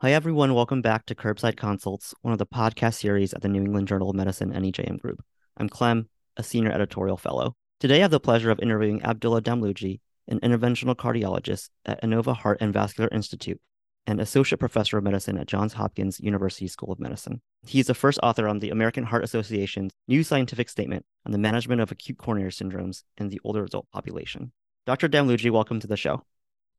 Hi, 0.00 0.12
everyone. 0.12 0.54
Welcome 0.54 0.82
back 0.82 1.06
to 1.06 1.14
Curbside 1.14 1.56
Consults, 1.56 2.12
one 2.20 2.32
of 2.32 2.38
the 2.38 2.46
podcast 2.46 2.94
series 2.94 3.32
at 3.32 3.42
the 3.42 3.48
New 3.48 3.62
England 3.62 3.86
Journal 3.86 4.10
of 4.10 4.16
Medicine 4.16 4.52
NEJM 4.52 4.98
Group. 4.98 5.22
I'm 5.56 5.68
Clem, 5.68 6.08
a 6.36 6.42
senior 6.42 6.72
editorial 6.72 7.16
fellow. 7.16 7.54
Today, 7.78 7.98
I 7.98 8.02
have 8.02 8.10
the 8.10 8.18
pleasure 8.18 8.50
of 8.50 8.58
interviewing 8.58 9.02
Abdulla 9.04 9.40
Damluji, 9.40 10.00
an 10.26 10.40
interventional 10.40 10.96
cardiologist 10.96 11.70
at 11.86 12.02
Inova 12.02 12.36
Heart 12.36 12.58
and 12.60 12.72
Vascular 12.72 13.08
Institute 13.12 13.60
and 14.04 14.20
associate 14.20 14.58
professor 14.58 14.98
of 14.98 15.04
medicine 15.04 15.38
at 15.38 15.46
Johns 15.46 15.74
Hopkins 15.74 16.18
University 16.18 16.66
School 16.66 16.92
of 16.92 16.98
Medicine. 16.98 17.40
He 17.64 17.78
is 17.78 17.86
the 17.86 17.94
first 17.94 18.18
author 18.20 18.48
on 18.48 18.58
the 18.58 18.70
American 18.70 19.04
Heart 19.04 19.22
Association's 19.22 19.92
new 20.08 20.24
scientific 20.24 20.68
statement 20.68 21.06
on 21.24 21.30
the 21.30 21.38
management 21.38 21.80
of 21.80 21.92
acute 21.92 22.18
coronary 22.18 22.50
syndromes 22.50 23.04
in 23.16 23.28
the 23.28 23.40
older 23.44 23.62
adult 23.62 23.86
population. 23.92 24.50
Dr. 24.86 25.08
Damluji, 25.08 25.50
welcome 25.52 25.78
to 25.80 25.86
the 25.86 25.96
show. 25.96 26.24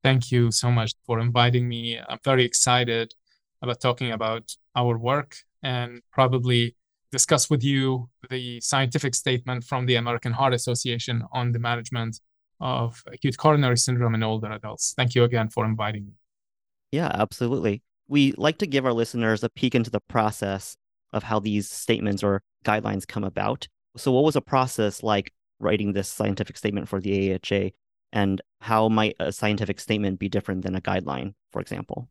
Thank 0.05 0.31
you 0.31 0.51
so 0.51 0.69
much 0.69 0.93
for 1.07 1.19
inviting 1.19 1.67
me. 1.67 1.97
I'm 1.97 2.19
very 2.23 2.45
excited 2.45 3.15
about 3.63 3.81
talking 3.81 4.11
about 4.11 4.55
our 4.75 4.99
work 4.99 5.35
and 5.63 6.03
probably 6.11 6.75
discuss 7.11 7.49
with 7.49 7.63
you 7.63 8.07
the 8.29 8.61
scientific 8.61 9.15
statement 9.15 9.63
from 9.63 9.87
the 9.87 9.95
American 9.95 10.31
Heart 10.31 10.53
Association 10.53 11.23
on 11.31 11.53
the 11.53 11.57
management 11.57 12.19
of 12.59 13.01
acute 13.07 13.35
coronary 13.35 13.79
syndrome 13.79 14.13
in 14.13 14.21
older 14.21 14.51
adults. 14.51 14.93
Thank 14.95 15.15
you 15.15 15.23
again 15.23 15.49
for 15.49 15.65
inviting 15.65 16.05
me. 16.05 16.13
Yeah, 16.91 17.09
absolutely. 17.11 17.81
We 18.07 18.33
like 18.37 18.59
to 18.59 18.67
give 18.67 18.85
our 18.85 18.93
listeners 18.93 19.43
a 19.43 19.49
peek 19.49 19.73
into 19.73 19.89
the 19.89 20.01
process 20.01 20.77
of 21.13 21.23
how 21.23 21.39
these 21.39 21.67
statements 21.67 22.21
or 22.21 22.43
guidelines 22.63 23.07
come 23.07 23.23
about. 23.23 23.67
So, 23.97 24.11
what 24.11 24.23
was 24.23 24.35
a 24.35 24.41
process 24.41 25.01
like 25.01 25.33
writing 25.59 25.93
this 25.93 26.09
scientific 26.09 26.57
statement 26.57 26.89
for 26.89 27.01
the 27.01 27.33
AHA, 27.33 27.71
and 28.15 28.41
how 28.61 28.90
might 28.90 29.15
a 29.20 29.31
scientific 29.31 29.79
statement 29.79 30.17
be 30.17 30.29
different 30.29 30.63
than 30.63 30.73
a 30.73 30.81
guideline, 30.81 31.35
for 31.51 31.62
example? 31.62 32.09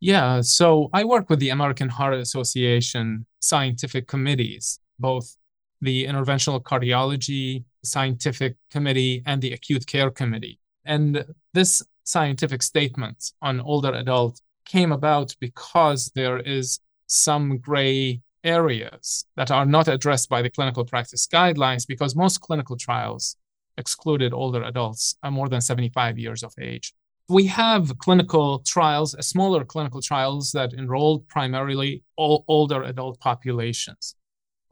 Yeah, 0.00 0.42
so 0.42 0.90
I 0.92 1.04
work 1.04 1.30
with 1.30 1.38
the 1.38 1.50
American 1.50 1.88
Heart 1.88 2.14
Association 2.14 3.24
scientific 3.40 4.06
committees, 4.06 4.80
both 4.98 5.36
the 5.80 6.04
Interventional 6.04 6.60
Cardiology 6.60 7.64
Scientific 7.84 8.56
Committee 8.70 9.22
and 9.24 9.40
the 9.40 9.52
Acute 9.52 9.86
Care 9.86 10.10
Committee. 10.10 10.58
And 10.84 11.24
this 11.54 11.82
scientific 12.02 12.62
statement 12.62 13.32
on 13.40 13.60
older 13.60 13.92
adult 13.92 14.40
came 14.66 14.92
about 14.92 15.34
because 15.40 16.10
there 16.14 16.38
is 16.38 16.80
some 17.06 17.58
gray 17.58 18.20
areas 18.42 19.24
that 19.36 19.50
are 19.50 19.64
not 19.64 19.88
addressed 19.88 20.28
by 20.28 20.42
the 20.42 20.50
clinical 20.50 20.84
practice 20.84 21.26
guidelines 21.26 21.86
because 21.86 22.14
most 22.14 22.40
clinical 22.40 22.76
trials 22.76 23.36
excluded 23.76 24.32
older 24.32 24.62
adults 24.62 25.16
more 25.30 25.48
than 25.48 25.60
75 25.60 26.18
years 26.18 26.42
of 26.42 26.54
age. 26.60 26.94
We 27.28 27.46
have 27.46 27.98
clinical 27.98 28.58
trials, 28.58 29.14
uh, 29.14 29.22
smaller 29.22 29.64
clinical 29.64 30.02
trials 30.02 30.52
that 30.52 30.74
enrolled 30.74 31.26
primarily 31.26 32.02
all 32.16 32.44
older 32.48 32.82
adult 32.82 33.18
populations. 33.18 34.14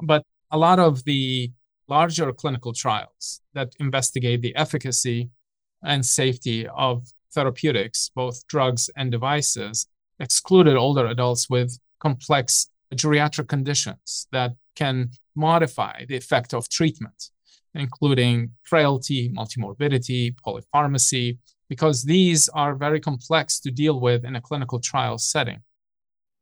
But 0.02 0.24
a 0.50 0.58
lot 0.58 0.78
of 0.78 1.04
the 1.04 1.50
larger 1.88 2.30
clinical 2.32 2.72
trials 2.72 3.40
that 3.54 3.72
investigate 3.80 4.42
the 4.42 4.54
efficacy 4.54 5.30
and 5.82 6.04
safety 6.04 6.66
of 6.68 7.08
therapeutics, 7.34 8.10
both 8.14 8.46
drugs 8.46 8.90
and 8.96 9.10
devices, 9.10 9.86
excluded 10.20 10.76
older 10.76 11.06
adults 11.06 11.48
with 11.48 11.78
complex 11.98 12.68
geriatric 12.94 13.48
conditions 13.48 14.26
that 14.32 14.52
can 14.74 15.10
modify 15.34 16.04
the 16.06 16.16
effect 16.16 16.52
of 16.54 16.68
treatment, 16.68 17.30
including 17.74 18.50
frailty, 18.62 19.30
multimorbidity, 19.30 20.34
polypharmacy, 20.46 21.38
because 21.68 22.04
these 22.04 22.48
are 22.50 22.74
very 22.74 23.00
complex 23.00 23.60
to 23.60 23.70
deal 23.70 24.00
with 24.00 24.24
in 24.24 24.36
a 24.36 24.40
clinical 24.40 24.78
trial 24.78 25.18
setting. 25.18 25.60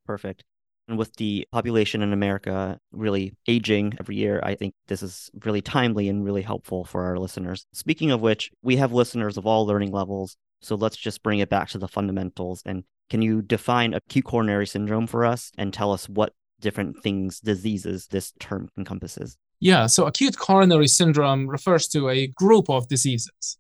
Perfect. 0.07 0.45
And 0.89 0.99
with 0.99 1.15
the 1.17 1.47
population 1.53 2.03
in 2.03 2.13
America 2.13 2.79
really 2.91 3.37
aging 3.47 3.95
every 4.01 4.17
year, 4.17 4.41
I 4.43 4.57
think 4.57 4.75
this 4.89 5.05
is 5.05 5.31
really 5.45 5.61
timely 5.61 6.09
and 6.09 6.25
really 6.25 6.43
helpful 6.43 6.85
for 6.85 7.05
our 7.05 7.17
listeners. 7.17 7.65
Speaking 7.73 8.11
of 8.11 8.21
which, 8.21 8.51
we 8.63 8.77
have 8.77 8.93
listeners 8.93 9.37
of 9.37 9.47
all 9.47 9.67
learning 9.67 9.93
levels 9.93 10.37
so 10.61 10.75
let's 10.75 10.97
just 10.97 11.23
bring 11.23 11.39
it 11.39 11.49
back 11.49 11.69
to 11.71 11.79
the 11.79 11.89
fundamentals. 11.89 12.63
And 12.65 12.85
can 13.09 13.23
you 13.23 13.43
define 13.43 13.95
acute 13.95 14.25
coronary 14.25 14.67
syndrome 14.67 15.07
for 15.07 15.25
us 15.25 15.51
and 15.57 15.73
tell 15.73 15.93
us 15.93 16.09
what 16.09 16.35
different 16.61 17.03
things, 17.03 17.41
diseases 17.41 18.09
this 18.09 18.33
term 18.39 18.69
encompasses? 18.77 19.37
Yeah, 19.61 19.87
so 19.87 20.07
acute 20.07 20.39
coronary 20.39 20.89
syndrome 20.89 21.47
refers 21.47 21.87
to 21.89 22.09
a 22.09 22.29
group 22.29 22.71
of 22.71 22.89
diseases 22.89 23.59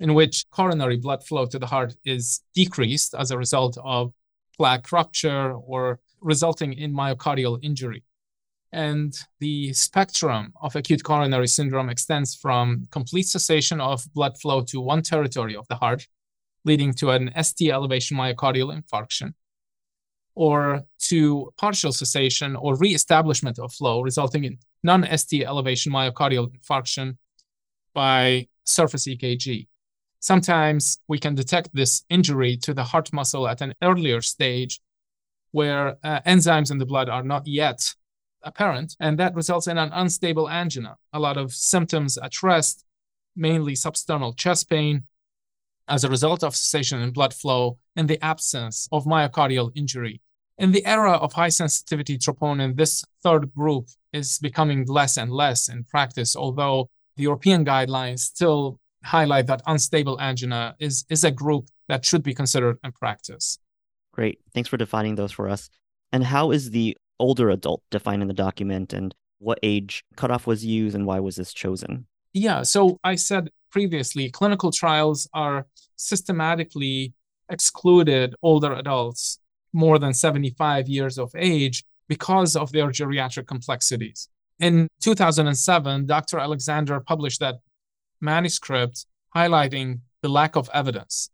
in 0.00 0.14
which 0.14 0.46
coronary 0.50 0.96
blood 0.96 1.24
flow 1.24 1.44
to 1.46 1.58
the 1.58 1.66
heart 1.66 1.94
is 2.04 2.40
decreased 2.54 3.14
as 3.14 3.30
a 3.30 3.38
result 3.38 3.76
of 3.84 4.12
plaque 4.56 4.90
rupture 4.90 5.52
or 5.52 6.00
resulting 6.22 6.72
in 6.72 6.94
myocardial 6.94 7.58
injury. 7.62 8.02
And 8.72 9.14
the 9.40 9.74
spectrum 9.74 10.54
of 10.62 10.74
acute 10.74 11.04
coronary 11.04 11.48
syndrome 11.48 11.90
extends 11.90 12.34
from 12.34 12.88
complete 12.90 13.26
cessation 13.26 13.78
of 13.78 14.02
blood 14.14 14.40
flow 14.40 14.62
to 14.62 14.80
one 14.80 15.02
territory 15.02 15.54
of 15.54 15.68
the 15.68 15.76
heart 15.76 16.06
leading 16.64 16.94
to 16.94 17.10
an 17.10 17.30
ST 17.42 17.70
elevation 17.70 18.16
myocardial 18.16 18.72
infarction, 18.72 19.34
or 20.34 20.82
to 20.98 21.52
partial 21.58 21.92
cessation 21.92 22.56
or 22.56 22.76
reestablishment 22.76 23.58
of 23.58 23.72
flow, 23.72 24.00
resulting 24.00 24.44
in 24.44 24.58
non 24.82 25.06
ST 25.16 25.42
elevation 25.42 25.92
myocardial 25.92 26.50
infarction 26.50 27.16
by 27.94 28.48
surface 28.64 29.06
EKG. 29.06 29.68
Sometimes 30.20 30.98
we 31.08 31.18
can 31.18 31.34
detect 31.34 31.70
this 31.74 32.04
injury 32.08 32.56
to 32.58 32.72
the 32.72 32.84
heart 32.84 33.12
muscle 33.12 33.48
at 33.48 33.60
an 33.60 33.74
earlier 33.82 34.20
stage 34.20 34.80
where 35.50 35.96
uh, 36.02 36.20
enzymes 36.26 36.70
in 36.70 36.78
the 36.78 36.86
blood 36.86 37.08
are 37.08 37.22
not 37.22 37.46
yet 37.46 37.94
apparent, 38.42 38.96
and 39.00 39.18
that 39.18 39.34
results 39.34 39.66
in 39.66 39.78
an 39.78 39.90
unstable 39.92 40.48
angina. 40.48 40.96
A 41.12 41.20
lot 41.20 41.36
of 41.36 41.52
symptoms 41.52 42.18
at 42.18 42.42
rest, 42.42 42.84
mainly 43.36 43.74
substernal 43.74 44.36
chest 44.36 44.68
pain, 44.68 45.04
as 45.88 46.04
a 46.04 46.08
result 46.08 46.42
of 46.42 46.56
cessation 46.56 47.00
in 47.02 47.10
blood 47.10 47.34
flow 47.34 47.78
in 47.96 48.06
the 48.06 48.22
absence 48.24 48.88
of 48.92 49.04
myocardial 49.04 49.70
injury. 49.74 50.20
In 50.58 50.72
the 50.72 50.86
era 50.86 51.12
of 51.12 51.32
high 51.32 51.48
sensitivity 51.48 52.18
troponin, 52.18 52.76
this 52.76 53.04
third 53.22 53.52
group 53.54 53.88
is 54.12 54.38
becoming 54.38 54.86
less 54.86 55.16
and 55.16 55.30
less 55.30 55.68
in 55.68 55.84
practice, 55.84 56.36
although 56.36 56.90
the 57.16 57.24
European 57.24 57.64
guidelines 57.64 58.20
still 58.20 58.78
highlight 59.04 59.46
that 59.46 59.62
unstable 59.66 60.20
angina 60.20 60.74
is, 60.78 61.04
is 61.08 61.24
a 61.24 61.30
group 61.30 61.68
that 61.88 62.04
should 62.04 62.22
be 62.22 62.34
considered 62.34 62.78
in 62.84 62.92
practice. 62.92 63.58
Great. 64.12 64.40
Thanks 64.54 64.68
for 64.68 64.76
defining 64.76 65.14
those 65.14 65.32
for 65.32 65.48
us. 65.48 65.70
And 66.12 66.24
how 66.24 66.50
is 66.50 66.70
the 66.70 66.96
older 67.18 67.50
adult 67.50 67.82
defined 67.90 68.22
in 68.22 68.28
the 68.28 68.34
document 68.34 68.92
and 68.92 69.14
what 69.38 69.58
age 69.62 70.04
cutoff 70.16 70.46
was 70.46 70.64
used 70.64 70.94
and 70.94 71.06
why 71.06 71.20
was 71.20 71.36
this 71.36 71.52
chosen? 71.52 72.06
Yeah, 72.32 72.62
so 72.62 72.98
I 73.02 73.16
said 73.16 73.50
previously, 73.70 74.30
clinical 74.30 74.70
trials 74.70 75.28
are 75.34 75.66
systematically 75.96 77.14
excluded 77.48 78.34
older 78.42 78.72
adults 78.74 79.38
more 79.72 79.98
than 79.98 80.14
75 80.14 80.88
years 80.88 81.18
of 81.18 81.32
age 81.36 81.84
because 82.08 82.56
of 82.56 82.72
their 82.72 82.88
geriatric 82.88 83.46
complexities. 83.46 84.28
In 84.58 84.88
2007, 85.00 86.06
Dr. 86.06 86.38
Alexander 86.38 87.00
published 87.00 87.40
that 87.40 87.56
manuscript 88.20 89.06
highlighting 89.34 90.00
the 90.22 90.28
lack 90.28 90.56
of 90.56 90.70
evidence 90.72 91.30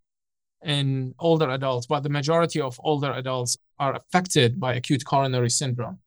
in 0.64 1.14
older 1.18 1.50
adults, 1.50 1.86
but 1.86 2.02
the 2.02 2.08
majority 2.08 2.60
of 2.60 2.80
older 2.82 3.12
adults 3.12 3.56
are 3.78 3.94
affected 3.94 4.58
by 4.58 4.74
acute 4.74 5.04
coronary 5.04 5.50
syndrome. 5.50 5.98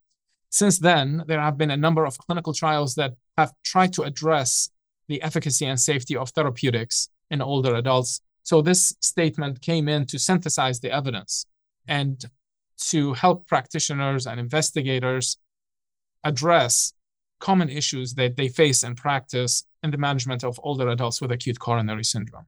Since 0.50 0.79
then, 0.79 1.23
there 1.27 1.39
have 1.39 1.57
been 1.57 1.71
a 1.71 1.77
number 1.77 2.05
of 2.05 2.17
clinical 2.17 2.53
trials 2.53 2.95
that 2.95 3.13
have 3.38 3.53
tried 3.63 3.94
to 3.94 4.03
address 4.03 4.69
the 5.07 5.21
efficacy 5.21 5.65
and 5.65 5.80
safety 5.80 6.15
of 6.15 6.30
therapeutics 6.31 7.09
in 7.30 7.41
older 7.41 7.75
adults. 7.75 8.21
So 8.44 8.62
this 8.62 8.95
statement 9.00 9.62
came 9.62 9.88
in 9.88 10.06
to 10.07 10.19
synthesize 10.19 10.80
the 10.80 10.91
evidence 10.91 11.45
and 11.88 12.24
to 12.89 13.13
help 13.13 13.48
practitioners 13.48 14.28
and 14.28 14.39
investigators 14.39 15.38
address 16.24 16.94
common 17.39 17.69
issues 17.69 18.13
that 18.13 18.36
they 18.38 18.48
face 18.48 18.83
in 18.83 18.95
practice 18.95 19.63
in 19.83 19.92
the 19.92 19.98
management 19.98 20.44
of 20.44 20.60
older 20.63 20.89
adults 20.89 21.22
with 21.22 21.31
acute 21.31 21.60
coronary 21.60 22.04
syndrome. 22.04 22.45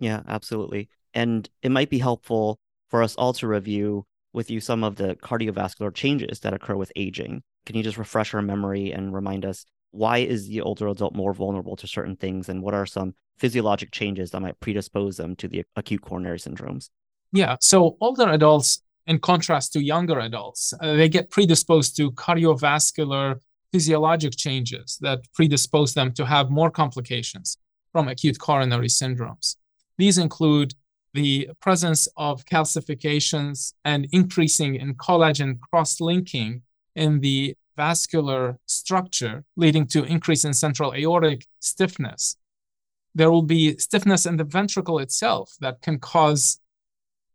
Yeah, 0.00 0.22
absolutely. 0.26 0.88
And 1.12 1.48
it 1.62 1.70
might 1.70 1.90
be 1.90 1.98
helpful 1.98 2.58
for 2.90 3.02
us 3.02 3.14
all 3.14 3.32
to 3.34 3.46
review 3.46 4.04
with 4.32 4.50
you 4.50 4.60
some 4.60 4.82
of 4.82 4.96
the 4.96 5.14
cardiovascular 5.16 5.94
changes 5.94 6.40
that 6.40 6.52
occur 6.52 6.74
with 6.74 6.90
aging. 6.96 7.42
Can 7.66 7.76
you 7.76 7.84
just 7.84 7.98
refresh 7.98 8.34
our 8.34 8.42
memory 8.42 8.92
and 8.92 9.14
remind 9.14 9.44
us 9.44 9.64
why 9.94 10.18
is 10.18 10.48
the 10.48 10.60
older 10.60 10.88
adult 10.88 11.14
more 11.14 11.32
vulnerable 11.32 11.76
to 11.76 11.86
certain 11.86 12.16
things 12.16 12.48
and 12.48 12.60
what 12.60 12.74
are 12.74 12.84
some 12.84 13.14
physiologic 13.38 13.92
changes 13.92 14.32
that 14.32 14.40
might 14.40 14.58
predispose 14.58 15.16
them 15.16 15.36
to 15.36 15.46
the 15.46 15.64
acute 15.76 16.02
coronary 16.02 16.38
syndromes 16.38 16.90
yeah 17.32 17.56
so 17.60 17.96
older 18.00 18.28
adults 18.28 18.82
in 19.06 19.18
contrast 19.18 19.72
to 19.72 19.82
younger 19.82 20.18
adults 20.20 20.72
uh, 20.80 20.94
they 20.94 21.08
get 21.08 21.30
predisposed 21.30 21.96
to 21.96 22.10
cardiovascular 22.12 23.40
physiologic 23.72 24.34
changes 24.36 24.98
that 25.00 25.20
predispose 25.34 25.94
them 25.94 26.12
to 26.12 26.24
have 26.24 26.50
more 26.50 26.70
complications 26.70 27.58
from 27.92 28.08
acute 28.08 28.38
coronary 28.38 28.88
syndromes 28.88 29.56
these 29.98 30.18
include 30.18 30.74
the 31.14 31.48
presence 31.60 32.08
of 32.16 32.44
calcifications 32.44 33.72
and 33.84 34.08
increasing 34.12 34.74
in 34.74 34.94
collagen 34.94 35.60
cross 35.60 36.00
linking 36.00 36.62
in 36.96 37.20
the 37.20 37.56
vascular 37.76 38.58
structure, 38.66 39.44
leading 39.56 39.86
to 39.86 40.04
increase 40.04 40.44
in 40.44 40.52
central 40.52 40.94
aortic 40.94 41.46
stiffness. 41.60 42.36
There 43.14 43.30
will 43.30 43.42
be 43.42 43.76
stiffness 43.78 44.26
in 44.26 44.36
the 44.36 44.44
ventricle 44.44 44.98
itself 44.98 45.54
that 45.60 45.82
can 45.82 45.98
cause 45.98 46.58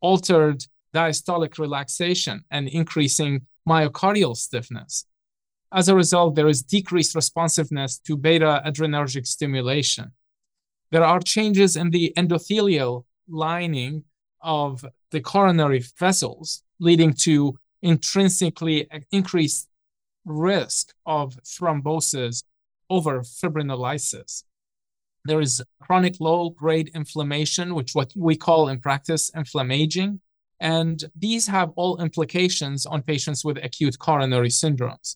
altered 0.01 0.65
diastolic 0.93 1.57
relaxation 1.57 2.43
and 2.51 2.67
increasing 2.67 3.45
myocardial 3.67 4.35
stiffness. 4.35 5.05
As 5.71 5.87
a 5.87 5.95
result, 5.95 6.35
there 6.35 6.47
is 6.47 6.63
decreased 6.63 7.15
responsiveness 7.15 7.99
to 7.99 8.17
beta 8.17 8.61
adrenergic 8.65 9.27
stimulation. 9.27 10.11
There 10.91 11.03
are 11.03 11.19
changes 11.19 11.75
in 11.75 11.91
the 11.91 12.13
endothelial 12.17 13.05
lining 13.27 14.03
of 14.41 14.83
the 15.11 15.21
coronary 15.21 15.83
vessels, 15.99 16.63
leading 16.79 17.13
to 17.13 17.59
intrinsically 17.81 18.87
increased 19.11 19.69
risk 20.25 20.93
of 21.05 21.35
thrombosis 21.43 22.43
over 22.89 23.21
fibrinolysis. 23.21 24.43
There 25.25 25.41
is 25.41 25.61
chronic 25.79 26.15
low 26.19 26.49
grade 26.49 26.89
inflammation, 26.95 27.75
which 27.75 27.93
what 27.93 28.13
we 28.15 28.35
call 28.35 28.69
in 28.69 28.79
practice 28.79 29.29
inflammaging. 29.35 30.21
And 30.59 31.03
these 31.15 31.47
have 31.47 31.71
all 31.75 32.01
implications 32.01 32.85
on 32.85 33.01
patients 33.01 33.45
with 33.45 33.63
acute 33.63 33.97
coronary 33.97 34.49
syndromes. 34.49 35.15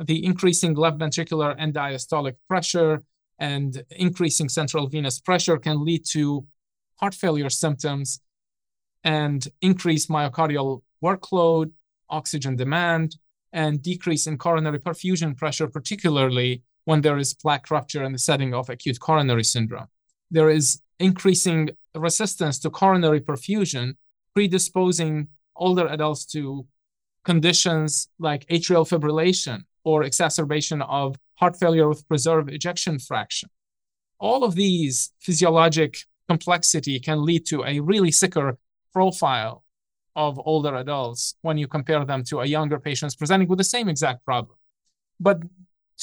The 0.00 0.24
increasing 0.24 0.74
left 0.74 0.98
ventricular 0.98 1.54
end 1.58 1.74
diastolic 1.74 2.36
pressure 2.48 3.02
and 3.38 3.82
increasing 3.90 4.48
central 4.48 4.86
venous 4.88 5.20
pressure 5.20 5.58
can 5.58 5.84
lead 5.84 6.04
to 6.10 6.46
heart 6.96 7.14
failure 7.14 7.50
symptoms 7.50 8.20
and 9.04 9.46
increased 9.60 10.08
myocardial 10.08 10.82
workload, 11.02 11.72
oxygen 12.10 12.56
demand, 12.56 13.16
and 13.52 13.82
decrease 13.82 14.26
in 14.26 14.36
coronary 14.36 14.78
perfusion 14.78 15.36
pressure, 15.36 15.68
particularly 15.68 16.62
when 16.84 17.00
there 17.00 17.18
is 17.18 17.34
plaque 17.34 17.70
rupture 17.70 18.02
in 18.02 18.12
the 18.12 18.18
setting 18.18 18.54
of 18.54 18.68
acute 18.68 18.98
coronary 19.00 19.44
syndrome. 19.44 19.86
There 20.30 20.50
is 20.50 20.80
increasing 20.98 21.70
resistance 21.94 22.58
to 22.60 22.70
coronary 22.70 23.20
perfusion, 23.20 23.96
predisposing 24.38 25.26
older 25.56 25.88
adults 25.88 26.24
to 26.24 26.64
conditions 27.24 28.08
like 28.20 28.46
atrial 28.46 28.86
fibrillation 28.88 29.64
or 29.82 30.04
exacerbation 30.04 30.80
of 30.82 31.16
heart 31.34 31.56
failure 31.58 31.88
with 31.88 32.06
preserved 32.06 32.48
ejection 32.48 33.00
fraction. 33.00 33.48
All 34.20 34.44
of 34.44 34.54
these 34.54 35.10
physiologic 35.18 35.92
complexity 36.28 37.00
can 37.00 37.24
lead 37.24 37.46
to 37.46 37.64
a 37.64 37.80
really 37.80 38.12
sicker 38.12 38.58
profile 38.92 39.64
of 40.14 40.40
older 40.44 40.76
adults 40.76 41.34
when 41.42 41.58
you 41.58 41.66
compare 41.66 42.04
them 42.04 42.22
to 42.30 42.38
a 42.38 42.46
younger 42.46 42.78
patients 42.78 43.16
presenting 43.16 43.48
with 43.48 43.58
the 43.58 43.72
same 43.76 43.88
exact 43.88 44.24
problem. 44.24 44.56
But 45.18 45.42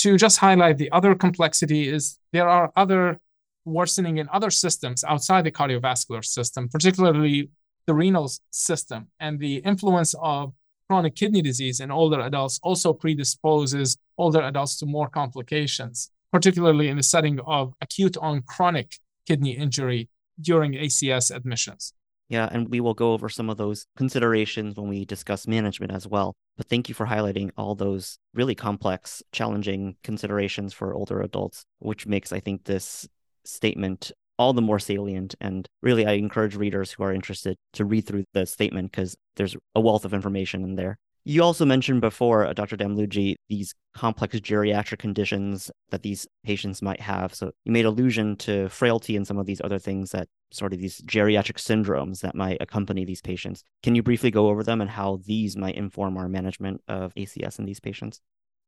to 0.02 0.18
just 0.18 0.40
highlight 0.40 0.78
the 0.78 0.92
other 0.92 1.16
complexity 1.16 1.88
is 1.88 2.18
there 2.34 2.50
are 2.50 2.74
other 2.76 3.18
worsening 3.64 4.18
in 4.18 4.28
other 4.30 4.52
systems 4.52 5.06
outside 5.06 5.46
the 5.46 5.54
cardiovascular 5.54 6.26
system, 6.26 6.68
particularly 6.68 7.50
the 7.88 7.94
renal 7.94 8.30
system, 8.52 9.08
and 9.20 9.40
the 9.40 9.58
influence 9.58 10.16
of 10.22 10.54
chronic 10.90 11.16
kidney 11.16 11.42
disease 11.42 11.80
in 11.80 11.92
older 11.92 12.20
adults 12.20 12.60
also 12.64 12.94
predisposes 12.94 13.98
older 14.18 14.42
adults 14.42 14.78
to 14.78 14.86
more 14.86 15.10
complications, 15.10 16.12
particularly 16.32 16.90
in 16.90 16.98
the 16.98 17.04
setting 17.04 17.40
of 17.46 17.74
acute 17.82 18.18
on 18.18 18.42
chronic 18.42 18.96
kidney 19.28 19.52
injury 19.52 20.10
during 20.40 20.74
ACS 20.74 21.36
admissions. 21.36 21.94
Yeah, 22.28 22.50
and 22.52 22.70
we 22.70 22.80
will 22.80 22.96
go 22.96 23.14
over 23.14 23.30
some 23.30 23.50
of 23.50 23.58
those 23.58 23.86
considerations 23.96 24.76
when 24.76 24.90
we 24.90 25.06
discuss 25.06 25.48
management 25.48 25.92
as 25.92 26.08
well. 26.08 26.36
But 26.58 26.68
thank 26.68 26.90
you 26.90 26.96
for 26.96 27.06
highlighting 27.06 27.52
all 27.56 27.76
those 27.76 28.18
really 28.34 28.56
complex, 28.56 29.22
challenging 29.32 29.96
considerations 30.04 30.74
for 30.74 30.94
older 30.94 31.22
adults, 31.22 31.66
which 31.80 32.08
makes, 32.08 32.32
I 32.32 32.40
think, 32.40 32.64
this 32.64 33.08
statement 33.44 34.12
all 34.38 34.54
the 34.54 34.62
more 34.62 34.80
salient. 34.80 35.36
And 35.42 35.68
really, 35.82 36.06
I 36.06 36.14
encourage 36.14 36.56
readers 36.56 36.92
who 36.92 37.04
are 37.04 37.14
interested 37.14 37.58
to 37.74 37.86
read 37.86 38.06
through 38.06 38.26
the 38.34 38.46
statement 38.46 38.92
because 38.92 39.16
there's 39.36 39.56
a 39.74 39.82
wealth 39.82 40.06
of 40.06 40.14
information 40.14 40.64
in 40.64 40.76
there. 40.76 40.98
You 41.28 41.42
also 41.42 41.66
mentioned 41.66 42.02
before, 42.02 42.46
uh, 42.46 42.54
Dr. 42.54 42.78
Damluji, 42.78 43.34
these 43.50 43.74
complex 43.96 44.36
geriatric 44.40 45.00
conditions 45.00 45.72
that 45.90 46.04
these 46.04 46.28
patients 46.44 46.84
might 46.84 47.02
have. 47.02 47.34
So 47.34 47.50
you 47.64 47.72
made 47.72 47.86
allusion 47.86 48.36
to 48.38 48.70
frailty 48.70 49.18
and 49.18 49.26
some 49.26 49.40
of 49.40 49.48
these 49.48 49.60
other 49.64 49.80
things 49.80 50.12
that 50.12 50.28
sort 50.52 50.72
of 50.72 50.80
these 50.80 51.02
geriatric 51.02 51.58
syndromes 51.58 52.22
that 52.22 52.36
might 52.36 52.62
accompany 52.62 53.06
these 53.06 53.22
patients. 53.22 53.64
Can 53.82 53.96
you 53.96 54.04
briefly 54.04 54.30
go 54.30 54.50
over 54.50 54.64
them 54.64 54.82
and 54.82 54.90
how 54.90 55.20
these 55.26 55.58
might 55.58 55.76
inform 55.76 56.16
our 56.16 56.30
management 56.30 56.82
of 56.88 57.12
ACS 57.16 57.58
in 57.58 57.66
these 57.66 57.80
patients? 57.80 58.22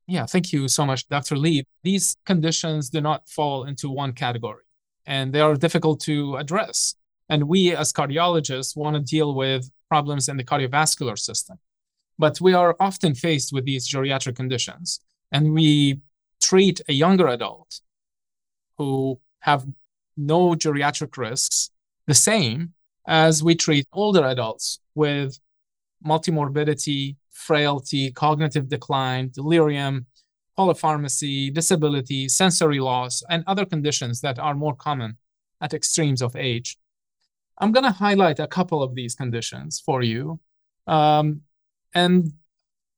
Yeah, 0.08 0.26
thank 0.26 0.52
you 0.52 0.68
so 0.68 0.84
much, 0.84 1.08
Dr. 1.10 1.38
Lee. 1.38 1.64
These 1.84 2.18
conditions 2.26 2.90
do 2.90 3.02
not 3.02 3.30
fall 3.30 3.66
into 3.66 3.92
one 3.92 4.14
category 4.14 4.64
and 5.08 5.34
they 5.34 5.40
are 5.40 5.56
difficult 5.56 6.00
to 6.02 6.36
address. 6.36 6.96
And 7.30 7.48
we 7.48 7.76
as 7.76 7.92
cardiologists 7.92 8.78
want 8.78 8.96
to 8.96 9.02
deal 9.02 9.34
with 9.34 9.72
problems 9.90 10.30
in 10.30 10.38
the 10.38 10.44
cardiovascular 10.44 11.18
system. 11.18 11.58
But 12.20 12.40
we 12.42 12.54
are 12.54 12.76
often 12.80 13.16
faced 13.16 13.54
with 13.54 13.66
these 13.66 13.88
geriatric 13.90 14.36
conditions, 14.36 15.00
and 15.32 15.54
we 15.54 16.02
treat 16.42 16.82
a 16.88 16.94
younger 16.94 17.28
adult 17.28 17.82
who 18.78 19.20
have 19.40 19.66
no 20.16 20.50
geriatric 20.50 21.18
risks 21.18 21.72
the 22.08 22.14
same 22.14 22.74
as 23.08 23.44
we 23.44 23.56
treat 23.56 23.88
older 23.94 24.26
adults 24.26 24.80
with 24.96 25.40
multimorbidity, 26.06 27.16
frailty, 27.32 28.12
cognitive 28.12 28.68
decline, 28.68 29.30
delirium, 29.34 30.06
polypharmacy, 30.58 31.54
disability, 31.54 32.28
sensory 32.28 32.80
loss, 32.80 33.24
and 33.30 33.44
other 33.48 33.66
conditions 33.66 34.22
that 34.22 34.40
are 34.40 34.56
more 34.56 34.76
common 34.76 35.18
at 35.62 35.74
extremes 35.74 36.22
of 36.22 36.36
age. 36.36 36.78
I'm 37.60 37.72
going 37.72 37.84
to 37.84 37.92
highlight 37.92 38.40
a 38.40 38.48
couple 38.48 38.84
of 38.84 38.96
these 38.96 39.16
conditions 39.16 39.82
for 39.84 40.02
you. 40.04 40.40
Um, 40.86 41.42
and 41.94 42.34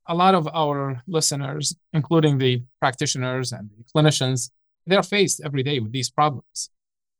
a 0.08 0.16
lot 0.16 0.36
of 0.36 0.48
our 0.54 1.02
listeners, 1.08 1.76
including 1.94 2.38
the 2.38 2.64
practitioners 2.80 3.52
and 3.52 3.70
the 3.78 3.84
clinicians, 3.94 4.50
they're 4.86 5.04
faced 5.04 5.42
every 5.46 5.64
day 5.64 5.80
with 5.80 5.92
these 5.92 6.10
problems. 6.10 6.72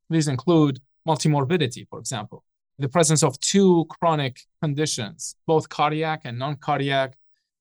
These 0.10 0.28
include 0.28 0.80
multimorbidity, 1.08 1.88
for 1.90 2.00
example, 2.00 2.44
the 2.80 2.90
presence 2.90 3.24
of 3.24 3.40
two 3.40 3.86
chronic 3.90 4.42
conditions, 4.62 5.36
both 5.46 5.70
cardiac 5.70 6.22
and 6.24 6.40
non 6.40 6.56
cardiac. 6.56 7.16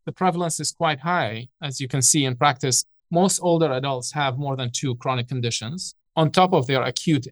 The 0.09 0.12
prevalence 0.12 0.59
is 0.59 0.73
quite 0.73 1.00
high, 1.00 1.49
as 1.62 1.83
you 1.83 1.87
can 1.87 2.00
see 2.00 2.25
in 2.25 2.35
practice. 2.35 2.87
Most 3.11 3.41
older 3.41 3.71
adults 3.73 4.11
have 4.12 4.38
more 4.38 4.57
than 4.57 4.71
two 4.71 4.97
chronic 4.97 5.29
conditions 5.29 5.97
on 6.17 6.31
top 6.31 6.55
of 6.55 6.67
their 6.67 6.81
acute 6.81 7.27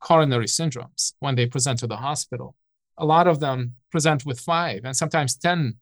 coronary 0.00 0.46
syndromes 0.46 1.12
when 1.18 1.34
they 1.34 1.44
present 1.44 1.80
to 1.80 1.86
the 1.86 1.98
hospital. 1.98 2.56
A 2.96 3.04
lot 3.04 3.28
of 3.28 3.38
them 3.38 3.74
present 3.90 4.24
with 4.24 4.40
five 4.40 4.80
and 4.86 4.96
sometimes 4.96 5.36
10 5.36 5.74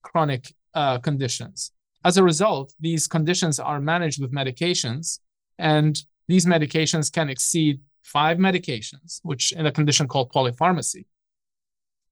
chronic 0.00 0.54
uh, 0.72 1.00
conditions. 1.00 1.72
As 2.02 2.16
a 2.16 2.24
result, 2.24 2.72
these 2.80 3.06
conditions 3.06 3.60
are 3.60 3.78
managed 3.78 4.22
with 4.22 4.32
medications, 4.32 5.18
and 5.58 6.02
these 6.28 6.46
medications 6.46 7.12
can 7.12 7.28
exceed 7.28 7.78
five 8.02 8.38
medications, 8.38 9.20
which 9.22 9.52
in 9.52 9.66
a 9.66 9.72
condition 9.72 10.08
called 10.08 10.32
polypharmacy, 10.32 11.04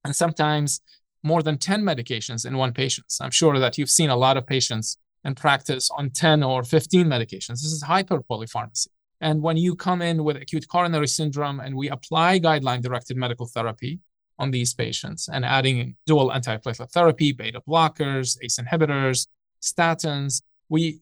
and 0.05 0.15
sometimes 0.15 0.79
more 1.23 1.41
than 1.41 1.57
10 1.57 1.83
medications 1.83 2.45
in 2.45 2.57
one 2.57 2.73
patient. 2.73 3.07
I'm 3.21 3.31
sure 3.31 3.57
that 3.59 3.77
you've 3.77 3.89
seen 3.89 4.09
a 4.09 4.15
lot 4.15 4.37
of 4.37 4.45
patients 4.45 4.97
in 5.23 5.35
practice 5.35 5.89
on 5.97 6.09
10 6.09 6.43
or 6.43 6.63
15 6.63 7.07
medications. 7.07 7.61
This 7.61 7.71
is 7.71 7.83
hyperpolypharmacy. 7.83 8.87
And 9.21 9.41
when 9.41 9.55
you 9.55 9.75
come 9.75 10.01
in 10.01 10.23
with 10.25 10.35
acute 10.35 10.67
coronary 10.67 11.07
syndrome 11.07 11.61
and 11.61 11.75
we 11.75 11.89
apply 11.89 12.39
guideline 12.39 12.81
directed 12.81 13.15
medical 13.15 13.45
therapy, 13.45 13.99
on 14.39 14.51
these 14.51 14.73
patients 14.73 15.29
and 15.31 15.45
adding 15.45 15.95
dual 16.05 16.29
antiplatelet 16.29 16.91
therapy, 16.91 17.31
beta 17.31 17.61
blockers, 17.67 18.37
ACE 18.43 18.59
inhibitors, 18.59 19.27
statins. 19.61 20.41
We 20.69 21.01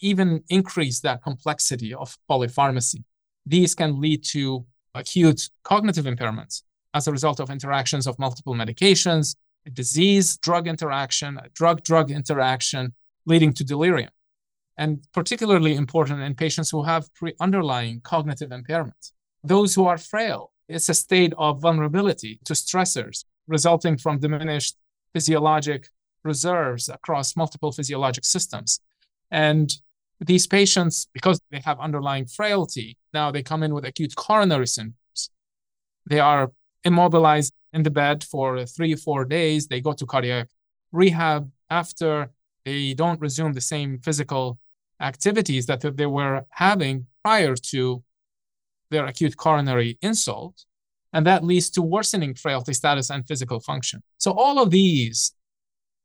even 0.00 0.42
increase 0.48 1.00
that 1.00 1.22
complexity 1.22 1.94
of 1.94 2.16
polypharmacy. 2.30 3.02
These 3.46 3.74
can 3.74 4.00
lead 4.00 4.24
to 4.32 4.66
acute 4.94 5.48
cognitive 5.62 6.04
impairments 6.04 6.62
as 6.94 7.06
a 7.06 7.12
result 7.12 7.40
of 7.40 7.50
interactions 7.50 8.06
of 8.06 8.18
multiple 8.18 8.54
medications, 8.54 9.36
a 9.66 9.70
disease 9.70 10.36
drug 10.38 10.66
interaction, 10.68 11.38
a 11.38 11.48
drug 11.50 11.82
drug 11.82 12.10
interaction, 12.10 12.94
leading 13.26 13.52
to 13.54 13.64
delirium. 13.64 14.10
And 14.78 15.06
particularly 15.12 15.74
important 15.74 16.20
in 16.20 16.34
patients 16.34 16.70
who 16.70 16.82
have 16.84 17.12
pre 17.14 17.34
underlying 17.40 18.00
cognitive 18.00 18.52
impairment. 18.52 19.12
Those 19.42 19.74
who 19.74 19.86
are 19.86 19.98
frail, 19.98 20.52
it's 20.68 20.88
a 20.88 20.94
state 20.94 21.32
of 21.38 21.60
vulnerability 21.60 22.40
to 22.44 22.52
stressors 22.52 23.24
resulting 23.46 23.96
from 23.96 24.18
diminished 24.18 24.76
physiologic 25.12 25.88
reserves 26.24 26.88
across 26.88 27.36
multiple 27.36 27.72
physiologic 27.72 28.24
systems. 28.24 28.80
And 29.30 29.72
these 30.20 30.46
patients, 30.46 31.08
because 31.12 31.40
they 31.50 31.60
have 31.60 31.78
underlying 31.80 32.26
frailty, 32.26 32.98
now 33.14 33.30
they 33.30 33.42
come 33.42 33.62
in 33.62 33.74
with 33.74 33.84
acute 33.84 34.14
coronary 34.16 34.66
syndromes. 34.66 35.30
They 36.08 36.20
are 36.20 36.52
immobilized 36.84 37.52
in 37.76 37.82
the 37.82 37.90
bed 37.90 38.24
for 38.24 38.64
three, 38.64 38.94
four 38.94 39.24
days. 39.24 39.68
They 39.68 39.80
go 39.80 39.92
to 39.92 40.06
cardiac 40.06 40.48
rehab 40.92 41.42
after 41.70 42.30
they 42.64 42.94
don't 42.94 43.20
resume 43.20 43.52
the 43.52 43.60
same 43.74 43.98
physical 44.06 44.58
activities 45.00 45.66
that 45.66 45.80
they 45.98 46.06
were 46.06 46.46
having 46.50 47.06
prior 47.22 47.54
to 47.72 48.02
their 48.90 49.04
acute 49.06 49.36
coronary 49.36 49.98
insult. 50.00 50.64
And 51.12 51.26
that 51.26 51.44
leads 51.44 51.68
to 51.70 51.82
worsening 51.82 52.34
frailty 52.34 52.72
status 52.72 53.10
and 53.10 53.28
physical 53.28 53.60
function. 53.60 54.02
So, 54.18 54.32
all 54.32 54.56
of 54.58 54.70
these 54.70 55.32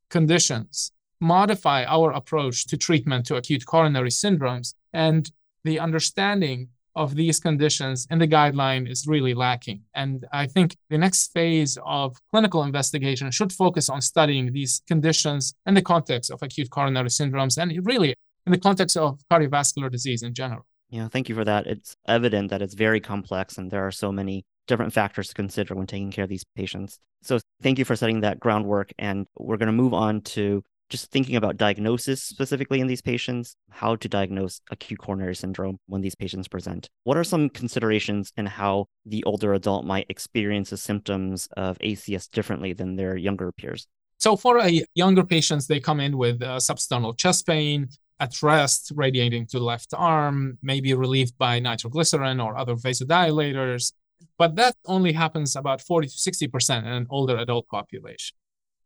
conditions 0.09 0.91
modify 1.19 1.85
our 1.85 2.11
approach 2.11 2.67
to 2.67 2.75
treatment 2.77 3.25
to 3.27 3.35
acute 3.37 3.65
coronary 3.65 4.09
syndromes. 4.09 4.73
And 4.93 5.31
the 5.63 5.79
understanding 5.79 6.69
of 6.95 7.15
these 7.15 7.39
conditions 7.39 8.07
in 8.09 8.19
the 8.19 8.27
guideline 8.27 8.89
is 8.89 9.07
really 9.07 9.33
lacking. 9.33 9.81
And 9.93 10.25
I 10.31 10.47
think 10.47 10.75
the 10.89 10.97
next 10.97 11.31
phase 11.33 11.77
of 11.85 12.17
clinical 12.31 12.63
investigation 12.63 13.31
should 13.31 13.53
focus 13.53 13.89
on 13.89 14.01
studying 14.01 14.51
these 14.51 14.81
conditions 14.87 15.53
in 15.65 15.73
the 15.73 15.81
context 15.81 16.31
of 16.31 16.41
acute 16.41 16.69
coronary 16.69 17.09
syndromes 17.09 17.57
and 17.57 17.85
really 17.85 18.15
in 18.45 18.51
the 18.51 18.57
context 18.57 18.97
of 18.97 19.21
cardiovascular 19.31 19.91
disease 19.91 20.23
in 20.23 20.33
general. 20.33 20.65
Yeah, 20.89 21.07
thank 21.07 21.29
you 21.29 21.35
for 21.35 21.45
that. 21.45 21.67
It's 21.67 21.95
evident 22.07 22.49
that 22.49 22.61
it's 22.61 22.73
very 22.73 22.99
complex 22.99 23.57
and 23.57 23.71
there 23.71 23.87
are 23.87 23.91
so 23.91 24.11
many 24.11 24.43
different 24.67 24.93
factors 24.93 25.29
to 25.29 25.33
consider 25.33 25.75
when 25.75 25.87
taking 25.87 26.11
care 26.11 26.25
of 26.25 26.29
these 26.29 26.43
patients. 26.55 26.99
So, 27.23 27.39
thank 27.61 27.79
you 27.79 27.85
for 27.85 27.95
setting 27.95 28.21
that 28.21 28.39
groundwork. 28.39 28.91
And 28.99 29.27
we're 29.37 29.57
going 29.57 29.67
to 29.67 29.73
move 29.73 29.93
on 29.93 30.21
to 30.21 30.63
just 30.91 31.09
thinking 31.09 31.35
about 31.35 31.57
diagnosis 31.57 32.21
specifically 32.21 32.79
in 32.81 32.87
these 32.87 33.01
patients, 33.01 33.55
how 33.69 33.95
to 33.95 34.07
diagnose 34.07 34.61
acute 34.69 34.99
coronary 34.99 35.35
syndrome 35.35 35.77
when 35.87 36.01
these 36.01 36.15
patients 36.15 36.47
present. 36.47 36.89
What 37.03 37.17
are 37.17 37.23
some 37.23 37.49
considerations 37.49 38.31
in 38.37 38.45
how 38.45 38.85
the 39.05 39.23
older 39.23 39.53
adult 39.53 39.85
might 39.85 40.05
experience 40.09 40.69
the 40.69 40.77
symptoms 40.77 41.47
of 41.57 41.79
ACS 41.79 42.29
differently 42.29 42.73
than 42.73 42.97
their 42.97 43.17
younger 43.17 43.51
peers? 43.51 43.87
So, 44.19 44.35
for 44.35 44.59
a 44.59 44.83
younger 44.93 45.23
patients, 45.23 45.65
they 45.65 45.79
come 45.79 45.99
in 45.99 46.15
with 46.15 46.43
uh, 46.43 46.57
substernal 46.57 47.17
chest 47.17 47.47
pain, 47.47 47.89
at 48.19 48.43
rest, 48.43 48.91
radiating 48.95 49.47
to 49.47 49.57
the 49.57 49.65
left 49.65 49.95
arm, 49.97 50.59
maybe 50.61 50.93
relieved 50.93 51.35
by 51.39 51.59
nitroglycerin 51.59 52.39
or 52.39 52.55
other 52.55 52.75
vasodilators. 52.75 53.93
But 54.37 54.55
that 54.57 54.75
only 54.85 55.13
happens 55.13 55.55
about 55.55 55.81
40 55.81 56.07
to 56.07 56.13
60% 56.13 56.79
in 56.79 56.85
an 56.85 57.07
older 57.09 57.35
adult 57.37 57.67
population. 57.67 58.37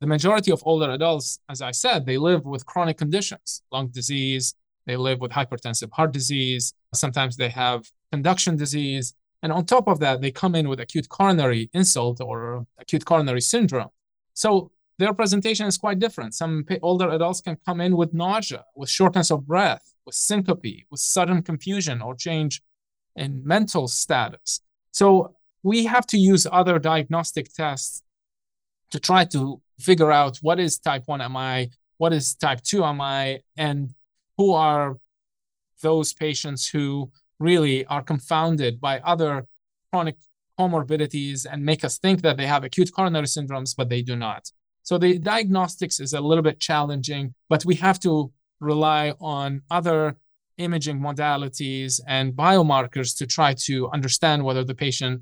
The 0.06 0.10
majority 0.10 0.52
of 0.52 0.62
older 0.68 0.92
adults, 0.92 1.40
as 1.50 1.64
I 1.64 1.72
said, 1.72 2.06
they 2.06 2.20
live 2.20 2.46
with 2.46 2.64
chronic 2.64 2.96
conditions, 2.96 3.64
lung 3.72 3.88
disease, 3.88 4.54
they 4.86 4.98
live 4.98 5.20
with 5.20 5.32
hypertensive 5.32 5.92
heart 5.94 6.12
disease, 6.14 6.76
sometimes 6.94 7.38
they 7.38 7.50
have 7.50 7.90
conduction 8.12 8.56
disease. 8.56 9.16
And 9.42 9.52
on 9.52 9.66
top 9.66 9.88
of 9.88 10.00
that, 10.02 10.22
they 10.22 10.30
come 10.30 10.54
in 10.54 10.70
with 10.70 10.80
acute 10.80 11.10
coronary 11.10 11.72
insult 11.74 12.22
or 12.22 12.68
acute 12.78 13.04
coronary 13.04 13.42
syndrome. 13.42 13.90
So 14.36 14.70
their 15.00 15.12
presentation 15.12 15.66
is 15.66 15.80
quite 15.80 15.98
different. 15.98 16.36
Some 16.36 16.66
older 16.84 17.10
adults 17.10 17.42
can 17.42 17.58
come 17.66 17.82
in 17.82 17.98
with 17.98 18.14
nausea, 18.14 18.64
with 18.76 18.92
shortness 18.92 19.32
of 19.32 19.48
breath, 19.48 19.92
with 20.06 20.14
syncope, 20.14 20.86
with 20.92 21.00
sudden 21.00 21.42
confusion 21.42 22.04
or 22.04 22.14
change 22.14 22.62
in 23.16 23.42
mental 23.44 23.88
status. 23.88 24.62
So 24.92 25.34
we 25.64 25.86
have 25.86 26.06
to 26.14 26.18
use 26.20 26.46
other 26.52 26.78
diagnostic 26.78 27.52
tests 27.52 28.04
to 28.92 29.00
try 29.00 29.26
to 29.26 29.62
figure 29.80 30.12
out 30.12 30.38
what 30.38 30.60
is 30.60 30.80
type 30.80 31.04
1 31.06 31.32
MI, 31.32 31.70
what 31.98 32.14
is 32.14 32.36
type 32.36 32.62
2 32.62 32.82
MI, 32.94 33.44
and 33.58 33.94
who 34.38 34.54
are 34.54 34.98
those 35.82 36.14
patients 36.14 36.68
who 36.68 37.12
really 37.40 37.86
are 37.86 38.02
confounded 38.02 38.80
by 38.80 39.00
other 39.00 39.46
chronic 39.92 40.16
comorbidities 40.60 41.46
and 41.50 41.64
make 41.64 41.84
us 41.84 41.98
think 41.98 42.22
that 42.22 42.38
they 42.38 42.48
have 42.48 42.64
acute 42.64 42.92
coronary 42.94 43.26
syndromes, 43.26 43.76
but 43.76 43.90
they 43.90 44.02
do 44.02 44.16
not. 44.16 44.52
So 44.84 44.98
the 44.98 45.18
diagnostics 45.20 46.00
is 46.00 46.14
a 46.14 46.22
little 46.22 46.44
bit 46.44 46.60
challenging, 46.60 47.34
but 47.50 47.66
we 47.66 47.76
have 47.76 48.00
to 48.02 48.32
rely 48.60 49.14
on 49.20 49.62
other 49.70 50.16
imaging 50.58 51.00
modalities 51.00 52.00
and 52.08 52.34
biomarkers 52.34 53.18
to 53.18 53.28
try 53.28 53.54
to 53.54 53.90
understand 53.90 54.44
whether 54.44 54.64
the 54.64 54.76
patient 54.76 55.22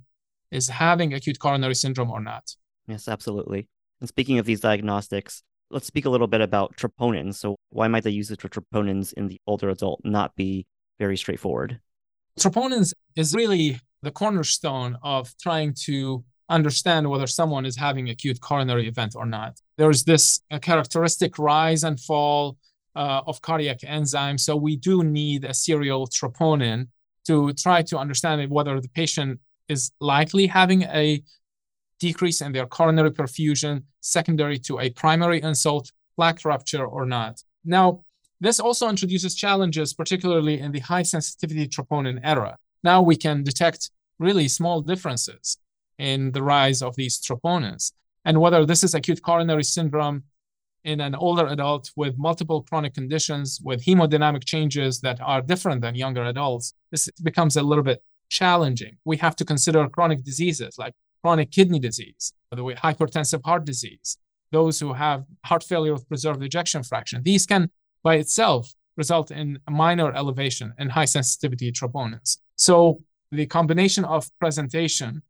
is 0.52 0.68
having 0.70 1.14
acute 1.14 1.40
coronary 1.40 1.74
syndrome 1.74 2.12
or 2.12 2.22
not. 2.22 2.56
Yes, 2.88 3.08
absolutely. 3.08 3.68
And 4.04 4.10
speaking 4.10 4.38
of 4.38 4.46
these 4.46 4.60
diagnostics, 4.60 5.44
let's 5.72 5.88
speak 5.88 6.04
a 6.04 6.10
little 6.10 6.28
bit 6.28 6.42
about 6.42 6.76
troponins. 6.76 7.36
So, 7.36 7.56
why 7.70 7.88
might 7.88 8.04
the 8.04 8.12
usage 8.12 8.44
of 8.44 8.52
troponins 8.52 9.14
in 9.14 9.30
the 9.30 9.40
older 9.48 9.70
adult 9.70 10.02
not 10.04 10.36
be 10.36 10.68
very 11.00 11.16
straightforward? 11.16 11.80
Troponins 12.38 12.94
is 13.16 13.34
really 13.34 13.80
the 14.02 14.12
cornerstone 14.12 14.98
of 15.04 15.34
trying 15.42 15.74
to 15.86 16.22
understand 16.50 17.10
whether 17.10 17.28
someone 17.28 17.66
is 17.66 17.78
having 17.78 18.10
acute 18.10 18.42
coronary 18.42 18.90
event 18.90 19.14
or 19.16 19.26
not. 19.26 19.62
There's 19.78 20.04
this 20.04 20.42
characteristic 20.60 21.40
rise 21.40 21.86
and 21.86 21.98
fall 21.98 22.58
uh, 22.98 23.22
of 23.26 23.42
cardiac 23.42 23.80
enzymes. 23.88 24.42
So 24.42 24.58
we 24.58 24.76
do 24.76 25.02
need 25.06 25.46
a 25.46 25.54
serial 25.54 26.08
troponin 26.08 26.90
to 27.28 27.54
try 27.54 27.84
to 27.84 27.98
understand 27.98 28.52
whether 28.52 28.82
the 28.82 28.90
patient 28.90 29.40
is 29.70 29.94
likely 30.02 30.48
having 30.48 30.82
a 30.82 31.24
decrease 32.08 32.40
in 32.46 32.52
their 32.52 32.68
coronary 32.78 33.12
perfusion 33.12 33.76
secondary 34.02 34.58
to 34.68 34.74
a 34.80 34.90
primary 35.04 35.40
insult, 35.50 35.86
plaque 36.16 36.44
rupture, 36.44 36.86
or 36.86 37.06
not. 37.06 37.36
Now, 37.64 37.88
this 38.46 38.60
also 38.60 38.90
introduces 38.90 39.36
challenges, 39.36 39.94
particularly 39.94 40.60
in 40.60 40.72
the 40.74 40.84
high 40.92 41.06
sensitivity 41.14 41.66
troponin 41.68 42.20
era. 42.34 42.58
Now 42.84 43.00
we 43.02 43.16
can 43.16 43.38
detect 43.44 43.82
really 44.20 44.48
small 44.50 44.82
differences 44.82 45.46
in 45.98 46.20
the 46.36 46.44
rise 46.44 46.82
of 46.82 46.96
these 46.96 47.16
troponins. 47.26 47.94
And 48.26 48.42
whether 48.44 48.66
this 48.66 48.84
is 48.84 48.94
acute 48.94 49.22
coronary 49.30 49.64
syndrome 49.64 50.24
in 50.84 51.00
an 51.00 51.16
older 51.16 51.48
adult 51.56 51.84
with 51.96 52.18
multiple 52.28 52.60
chronic 52.68 52.94
conditions 52.94 53.48
with 53.68 53.86
hemodynamic 53.86 54.44
changes 54.54 55.00
that 55.06 55.20
are 55.22 55.42
different 55.42 55.80
than 55.82 55.96
younger 55.96 56.26
adults, 56.26 56.74
this 56.92 57.10
becomes 57.30 57.56
a 57.56 57.64
little 57.70 57.88
bit 57.92 58.04
challenging. 58.40 58.98
We 59.06 59.18
have 59.26 59.36
to 59.38 59.46
consider 59.46 59.88
chronic 59.96 60.20
diseases 60.30 60.72
like 60.78 60.94
chronic 61.24 61.51
kidney 61.51 61.80
disease, 61.80 62.34
by 62.51 62.58
the 62.58 62.63
way, 62.63 62.75
hypertensive 62.75 63.42
heart 63.46 63.65
disease, 63.65 64.18
those 64.51 64.80
who 64.80 64.94
have 64.94 65.25
heart 65.46 65.63
failure 65.63 65.94
with 65.94 66.08
preserved 66.08 66.44
ejection 66.44 66.84
fraction. 66.84 67.24
These 67.24 67.46
can 67.46 67.70
by 68.03 68.15
itself 68.15 68.74
result 68.98 69.32
in 69.32 69.60
a 69.68 69.72
minor 69.72 70.13
elevation 70.13 70.74
in 70.77 70.89
high 70.89 71.06
sensitivity 71.06 71.72
troponins. 71.72 72.38
So 72.56 73.01
the 73.32 73.46
combination 73.46 74.06
of 74.06 74.30
presentation 74.39 75.24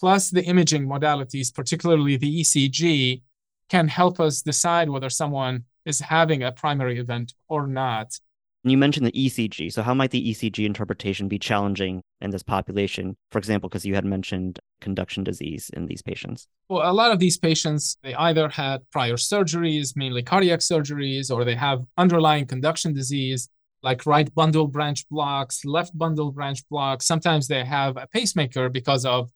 plus 0.00 0.30
the 0.30 0.44
imaging 0.44 0.86
modalities, 0.86 1.54
particularly 1.54 2.16
the 2.16 2.40
ECG, 2.40 3.22
can 3.68 3.88
help 3.88 4.18
us 4.20 4.42
decide 4.42 4.88
whether 4.88 5.10
someone 5.10 5.64
is 5.84 6.00
having 6.00 6.42
a 6.42 6.52
primary 6.52 6.98
event 6.98 7.34
or 7.48 7.66
not. 7.66 8.18
You 8.64 8.76
mentioned 8.76 9.06
the 9.06 9.12
ECG. 9.12 9.72
So, 9.72 9.82
how 9.82 9.94
might 9.94 10.10
the 10.10 10.30
ECG 10.30 10.66
interpretation 10.66 11.28
be 11.28 11.38
challenging 11.38 12.02
in 12.20 12.30
this 12.30 12.42
population? 12.42 13.16
For 13.30 13.38
example, 13.38 13.68
because 13.68 13.86
you 13.86 13.94
had 13.94 14.04
mentioned 14.04 14.58
conduction 14.80 15.24
disease 15.24 15.70
in 15.74 15.86
these 15.86 16.02
patients. 16.02 16.48
Well, 16.68 16.90
a 16.90 16.92
lot 16.92 17.12
of 17.12 17.18
these 17.18 17.38
patients, 17.38 17.96
they 18.02 18.14
either 18.14 18.48
had 18.48 18.82
prior 18.90 19.14
surgeries, 19.14 19.96
mainly 19.96 20.22
cardiac 20.22 20.60
surgeries, 20.60 21.30
or 21.30 21.44
they 21.44 21.54
have 21.54 21.84
underlying 21.96 22.46
conduction 22.46 22.92
disease 22.92 23.48
like 23.82 24.06
right 24.06 24.34
bundle 24.34 24.66
branch 24.66 25.08
blocks, 25.08 25.64
left 25.64 25.96
bundle 25.96 26.32
branch 26.32 26.68
blocks. 26.68 27.06
Sometimes 27.06 27.46
they 27.46 27.64
have 27.64 27.96
a 27.96 28.06
pacemaker 28.08 28.68
because 28.68 29.04
of 29.04 29.30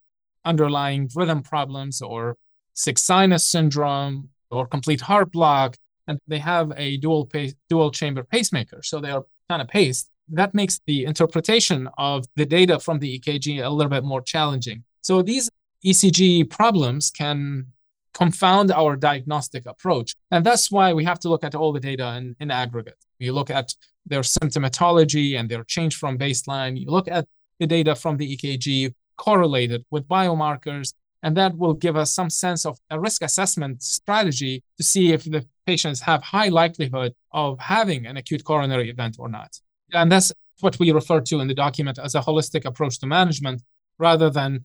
underlying 0.45 1.09
rhythm 1.14 1.43
problems 1.43 2.02
or 2.02 2.37
sick 2.75 2.99
sinus 2.99 3.47
syndrome 3.47 4.31
or 4.50 4.67
complete 4.67 5.00
heart 5.00 5.31
block, 5.31 5.76
and 6.09 6.18
they 6.26 6.38
have 6.38 6.73
a 6.76 6.97
dual 6.99 7.26
pace, 7.26 7.54
dual 7.68 7.90
chamber 7.90 8.23
pacemaker, 8.25 8.82
so 8.82 9.00
they 9.00 9.11
are 9.11 9.25
kind 9.49 9.62
of 9.62 9.68
paced. 9.68 10.11
That 10.28 10.54
makes 10.54 10.80
the 10.87 11.04
interpretation 11.04 11.88
of 11.99 12.25
the 12.37 12.47
data 12.47 12.78
from 12.78 12.99
the 12.99 13.18
EKG 13.18 13.64
a 13.64 13.68
little 13.68 13.90
bit 13.90 14.04
more 14.04 14.23
challenging. 14.23 14.85
So 15.02 15.23
these 15.23 15.50
ECG 15.85 16.49
problems 16.49 17.11
can 17.11 17.66
confound 18.14 18.71
our 18.71 18.97
diagnostic 18.97 19.66
approach. 19.66 20.14
And 20.30 20.44
that's 20.44 20.71
why 20.71 20.92
we 20.92 21.04
have 21.04 21.18
to 21.21 21.28
look 21.28 21.44
at 21.44 21.54
all 21.54 21.73
the 21.73 21.80
data 21.80 22.14
in, 22.16 22.37
in 22.40 22.50
aggregate. 22.50 22.99
You 23.18 23.32
look 23.32 23.50
at 23.50 23.75
their 24.06 24.21
symptomatology 24.21 25.38
and 25.38 25.49
their 25.49 25.64
change 25.64 25.97
from 25.97 26.18
baseline. 26.18 26.78
You 26.78 26.90
look 26.90 27.09
at 27.09 27.26
the 27.59 27.66
data 27.66 27.94
from 27.94 28.16
the 28.16 28.37
EKG 28.37 28.94
correlated 29.16 29.85
with 29.90 30.09
biomarkers. 30.09 30.94
And 31.23 31.37
that 31.37 31.57
will 31.57 31.75
give 31.75 31.97
us 31.97 32.12
some 32.12 32.31
sense 32.31 32.67
of 32.67 32.79
a 32.91 32.99
risk 32.99 33.23
assessment 33.23 33.83
strategy 33.83 34.64
to 34.76 34.83
see 34.83 35.12
if 35.12 35.25
the 35.25 35.47
patients 35.67 36.00
have 36.00 36.23
high 36.23 36.49
likelihood 36.49 37.14
of 37.31 37.59
having 37.61 38.07
an 38.07 38.17
acute 38.17 38.45
coronary 38.45 38.91
event 38.91 39.17
or 39.19 39.29
not. 39.29 39.61
And 39.93 40.11
that's 40.11 40.33
what 40.61 40.79
we 40.79 40.91
refer 40.91 41.21
to 41.21 41.41
in 41.41 41.49
the 41.49 41.55
document 41.55 41.99
as 41.99 42.14
a 42.14 42.21
holistic 42.21 42.64
approach 42.64 42.99
to 43.00 43.07
management 43.07 43.62
rather 43.99 44.31
than 44.31 44.64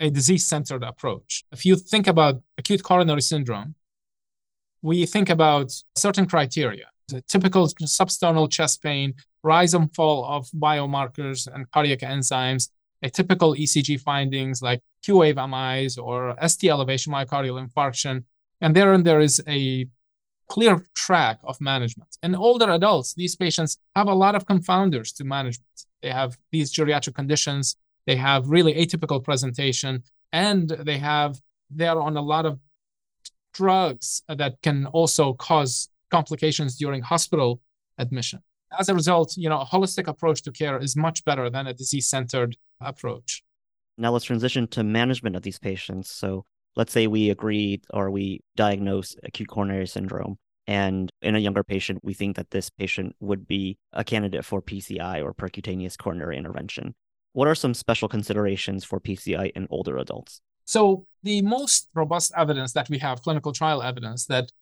a 0.00 0.10
disease 0.10 0.46
centered 0.46 0.82
approach. 0.82 1.44
If 1.52 1.64
you 1.64 1.76
think 1.76 2.06
about 2.06 2.42
acute 2.58 2.82
coronary 2.82 3.22
syndrome, 3.22 3.74
we 4.82 5.06
think 5.06 5.30
about 5.30 5.72
certain 5.94 6.26
criteria 6.26 6.88
the 7.08 7.20
typical 7.22 7.68
substernal 7.68 8.50
chest 8.50 8.82
pain, 8.82 9.14
rise 9.42 9.74
and 9.74 9.94
fall 9.94 10.24
of 10.24 10.48
biomarkers 10.50 11.46
and 11.52 11.70
cardiac 11.70 12.00
enzymes, 12.00 12.70
atypical 13.04 13.56
ECG 13.56 14.00
findings 14.00 14.62
like 14.62 14.80
Q 15.04 15.18
wave 15.18 15.36
MIs 15.36 15.98
or 15.98 16.34
ST 16.46 16.70
elevation 16.70 17.12
myocardial 17.12 17.64
infarction. 17.64 18.24
And 18.60 18.74
therein 18.74 19.02
there 19.02 19.20
is 19.20 19.42
a 19.46 19.86
clear 20.48 20.84
track 20.94 21.38
of 21.44 21.60
management. 21.60 22.16
In 22.22 22.34
older 22.34 22.70
adults, 22.70 23.14
these 23.14 23.36
patients 23.36 23.78
have 23.96 24.08
a 24.08 24.14
lot 24.14 24.34
of 24.34 24.46
confounders 24.46 25.14
to 25.16 25.24
management. 25.24 25.86
They 26.02 26.10
have 26.10 26.36
these 26.52 26.72
geriatric 26.72 27.14
conditions, 27.14 27.76
they 28.06 28.16
have 28.16 28.48
really 28.48 28.74
atypical 28.74 29.22
presentation, 29.22 30.02
and 30.32 30.68
they 30.68 30.98
have 30.98 31.40
they're 31.70 32.00
on 32.00 32.16
a 32.16 32.22
lot 32.22 32.46
of 32.46 32.58
drugs 33.52 34.22
that 34.28 34.60
can 34.62 34.86
also 34.86 35.32
cause 35.32 35.88
complications 36.10 36.76
during 36.76 37.02
hospital 37.02 37.60
admission. 37.98 38.40
As 38.78 38.88
a 38.88 38.94
result, 38.94 39.36
you 39.36 39.48
know, 39.48 39.60
a 39.60 39.66
holistic 39.66 40.08
approach 40.08 40.42
to 40.42 40.52
care 40.52 40.78
is 40.78 40.96
much 40.96 41.24
better 41.24 41.50
than 41.50 41.66
a 41.66 41.74
disease-centered 41.74 42.56
approach. 42.80 43.42
Now 43.96 44.12
let's 44.12 44.24
transition 44.24 44.66
to 44.68 44.82
management 44.82 45.36
of 45.36 45.42
these 45.42 45.58
patients. 45.58 46.10
So 46.10 46.44
let's 46.76 46.92
say 46.92 47.06
we 47.06 47.30
agree 47.30 47.82
or 47.90 48.10
we 48.10 48.40
diagnose 48.56 49.16
acute 49.22 49.48
coronary 49.48 49.86
syndrome 49.86 50.36
and 50.66 51.10
in 51.22 51.36
a 51.36 51.38
younger 51.38 51.62
patient 51.62 52.00
we 52.02 52.14
think 52.14 52.36
that 52.36 52.50
this 52.50 52.70
patient 52.70 53.14
would 53.20 53.46
be 53.46 53.78
a 53.92 54.02
candidate 54.02 54.44
for 54.44 54.62
PCI 54.62 55.22
or 55.22 55.34
percutaneous 55.34 55.96
coronary 55.96 56.36
intervention. 56.36 56.94
What 57.32 57.48
are 57.48 57.54
some 57.54 57.74
special 57.74 58.08
considerations 58.08 58.84
for 58.84 59.00
PCI 59.00 59.52
in 59.54 59.66
older 59.70 59.98
adults? 59.98 60.40
So 60.64 61.06
the 61.22 61.42
most 61.42 61.88
robust 61.94 62.32
evidence 62.36 62.72
that 62.72 62.88
we 62.88 62.98
have, 62.98 63.22
clinical 63.22 63.52
trial 63.52 63.82
evidence 63.82 64.26
that 64.26 64.52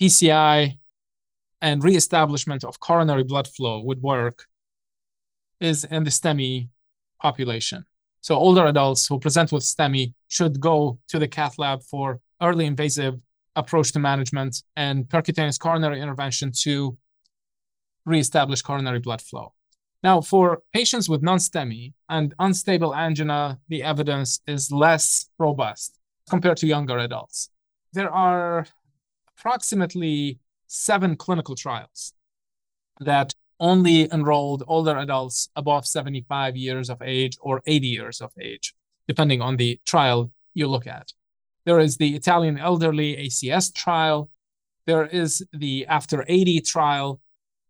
PCI 0.00 0.78
and 1.60 1.82
reestablishment 1.82 2.64
of 2.64 2.80
coronary 2.80 3.24
blood 3.24 3.48
flow 3.48 3.80
would 3.80 4.02
work 4.02 4.46
is 5.60 5.84
in 5.84 6.04
the 6.04 6.10
STEMI 6.10 6.68
population. 7.20 7.84
So 8.20 8.36
older 8.36 8.66
adults 8.66 9.06
who 9.06 9.18
present 9.18 9.52
with 9.52 9.62
STEMI 9.62 10.14
should 10.28 10.60
go 10.60 10.98
to 11.08 11.18
the 11.18 11.28
cath 11.28 11.58
lab 11.58 11.82
for 11.82 12.20
early 12.40 12.66
invasive 12.66 13.18
approach 13.56 13.92
to 13.92 13.98
management 13.98 14.62
and 14.76 15.04
percutaneous 15.08 15.58
coronary 15.58 16.00
intervention 16.00 16.52
to 16.62 16.96
reestablish 18.04 18.62
coronary 18.62 19.00
blood 19.00 19.20
flow. 19.20 19.52
Now, 20.02 20.20
for 20.20 20.62
patients 20.72 21.08
with 21.08 21.22
non-STEMI 21.22 21.92
and 22.08 22.34
unstable 22.38 22.94
angina, 22.94 23.58
the 23.68 23.82
evidence 23.82 24.40
is 24.46 24.70
less 24.70 25.28
robust 25.38 25.98
compared 26.30 26.58
to 26.58 26.68
younger 26.68 26.98
adults. 26.98 27.50
There 27.92 28.10
are 28.10 28.66
approximately 29.36 30.38
seven 30.68 31.16
clinical 31.16 31.56
trials 31.56 32.12
that 33.00 33.34
only 33.60 34.10
enrolled 34.12 34.62
older 34.68 34.96
adults 34.96 35.48
above 35.56 35.86
75 35.86 36.56
years 36.56 36.88
of 36.88 37.02
age 37.02 37.36
or 37.40 37.62
80 37.66 37.86
years 37.88 38.20
of 38.20 38.30
age, 38.40 38.74
depending 39.08 39.42
on 39.42 39.56
the 39.56 39.80
trial 39.84 40.30
you 40.54 40.68
look 40.68 40.86
at. 40.86 41.12
There 41.64 41.80
is 41.80 41.96
the 41.96 42.14
Italian 42.14 42.58
elderly 42.58 43.16
ACS 43.16 43.74
trial. 43.74 44.30
There 44.86 45.06
is 45.06 45.44
the 45.52 45.86
after 45.86 46.24
80 46.28 46.60
trial, 46.60 47.20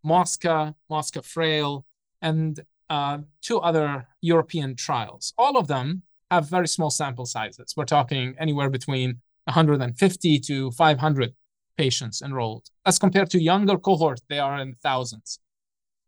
MOSCA, 0.05 0.75
MOSCA 0.91 1.25
Frail, 1.25 1.85
and 2.21 2.61
uh, 2.91 3.19
two 3.43 3.59
other 3.59 4.07
European 4.21 4.77
trials. 4.77 5.33
All 5.37 5.57
of 5.57 5.69
them 5.69 6.03
have 6.31 6.49
very 6.49 6.69
small 6.69 6.91
sample 6.91 7.27
sizes. 7.27 7.75
We're 7.77 7.85
talking 7.85 8.35
anywhere 8.39 8.71
between 8.71 9.21
150 9.45 10.41
to 10.41 10.71
500 10.71 11.35
patients 11.79 12.21
enrolled. 12.21 12.67
As 12.85 12.99
compared 12.99 13.31
to 13.31 13.41
younger 13.41 13.79
cohort, 13.79 14.21
they 14.29 14.39
are 14.39 14.59
in 14.59 14.75
thousands. 14.83 15.39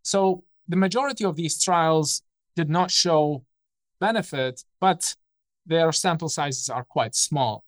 So 0.03 0.45
the 0.69 0.77
majority 0.77 1.25
of 1.25 1.37
these 1.37 1.63
trials 1.63 2.23
did 2.57 2.69
not 2.69 2.91
show 2.91 3.45
benefit, 4.01 4.65
but 4.81 5.17
their 5.67 5.93
sample 5.93 6.29
sizes 6.29 6.69
are 6.69 6.85
quite 6.85 7.15
small. 7.15 7.65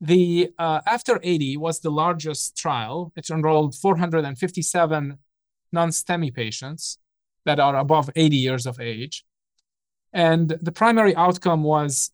The 0.00 0.50
uh, 0.58 0.80
After 0.86 1.20
80 1.22 1.56
was 1.56 1.80
the 1.80 1.90
largest 1.90 2.56
trial. 2.56 3.12
It 3.16 3.28
enrolled 3.30 3.74
457 3.74 5.18
non-STEMI 5.72 6.34
patients 6.34 6.98
that 7.44 7.60
are 7.60 7.76
above 7.76 8.10
80 8.16 8.36
years 8.36 8.66
of 8.66 8.80
age. 8.80 9.24
And 10.12 10.48
the 10.60 10.72
primary 10.72 11.14
outcome 11.14 11.62
was 11.62 12.10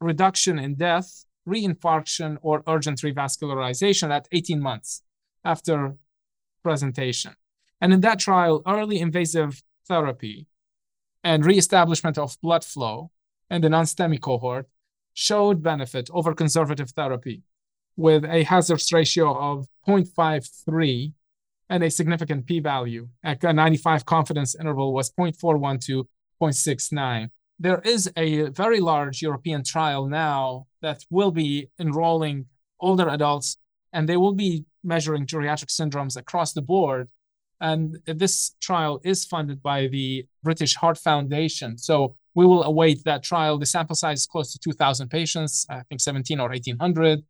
reduction 0.00 0.58
in 0.58 0.76
death, 0.76 1.23
reinfarction, 1.48 2.38
or 2.42 2.62
urgent 2.66 3.00
revascularization 3.00 4.10
at 4.10 4.28
18 4.32 4.60
months 4.60 5.02
after 5.44 5.96
presentation. 6.62 7.34
And 7.80 7.92
in 7.92 8.00
that 8.00 8.18
trial, 8.18 8.62
early 8.66 8.98
invasive 8.98 9.62
therapy 9.86 10.46
and 11.22 11.44
reestablishment 11.44 12.18
of 12.18 12.40
blood 12.42 12.64
flow 12.64 13.10
in 13.50 13.62
the 13.62 13.68
non-STEMI 13.68 14.20
cohort 14.20 14.68
showed 15.12 15.62
benefit 15.62 16.08
over 16.12 16.34
conservative 16.34 16.90
therapy 16.90 17.42
with 17.96 18.24
a 18.24 18.42
hazards 18.42 18.92
ratio 18.92 19.36
of 19.36 19.68
0.53 19.86 21.12
and 21.70 21.82
a 21.82 21.90
significant 21.90 22.46
p-value 22.46 23.08
at 23.22 23.42
a 23.44 23.52
95 23.52 24.04
confidence 24.04 24.54
interval 24.54 24.92
was 24.92 25.12
0.41 25.12 25.80
to 25.84 26.08
0.69. 26.40 27.30
There 27.58 27.80
is 27.84 28.10
a 28.16 28.50
very 28.50 28.80
large 28.80 29.22
European 29.22 29.62
trial 29.62 30.06
now 30.08 30.66
that 30.82 31.04
will 31.10 31.30
be 31.30 31.70
enrolling 31.78 32.46
older 32.80 33.08
adults, 33.08 33.58
and 33.92 34.08
they 34.08 34.16
will 34.16 34.34
be 34.34 34.64
measuring 34.82 35.26
geriatric 35.26 35.70
syndromes 35.70 36.16
across 36.16 36.52
the 36.52 36.62
board. 36.62 37.08
And 37.60 37.98
this 38.06 38.56
trial 38.60 39.00
is 39.04 39.24
funded 39.24 39.62
by 39.62 39.86
the 39.86 40.26
British 40.42 40.74
Heart 40.74 40.98
Foundation. 40.98 41.78
So 41.78 42.16
we 42.34 42.44
will 42.44 42.64
await 42.64 43.04
that 43.04 43.22
trial. 43.22 43.56
The 43.58 43.66
sample 43.66 43.94
size 43.94 44.20
is 44.20 44.26
close 44.26 44.52
to 44.52 44.58
2,000 44.58 45.08
patients, 45.08 45.64
I 45.70 45.82
think 45.88 46.00
17 46.00 46.40
or 46.40 46.48
1,800, 46.48 47.22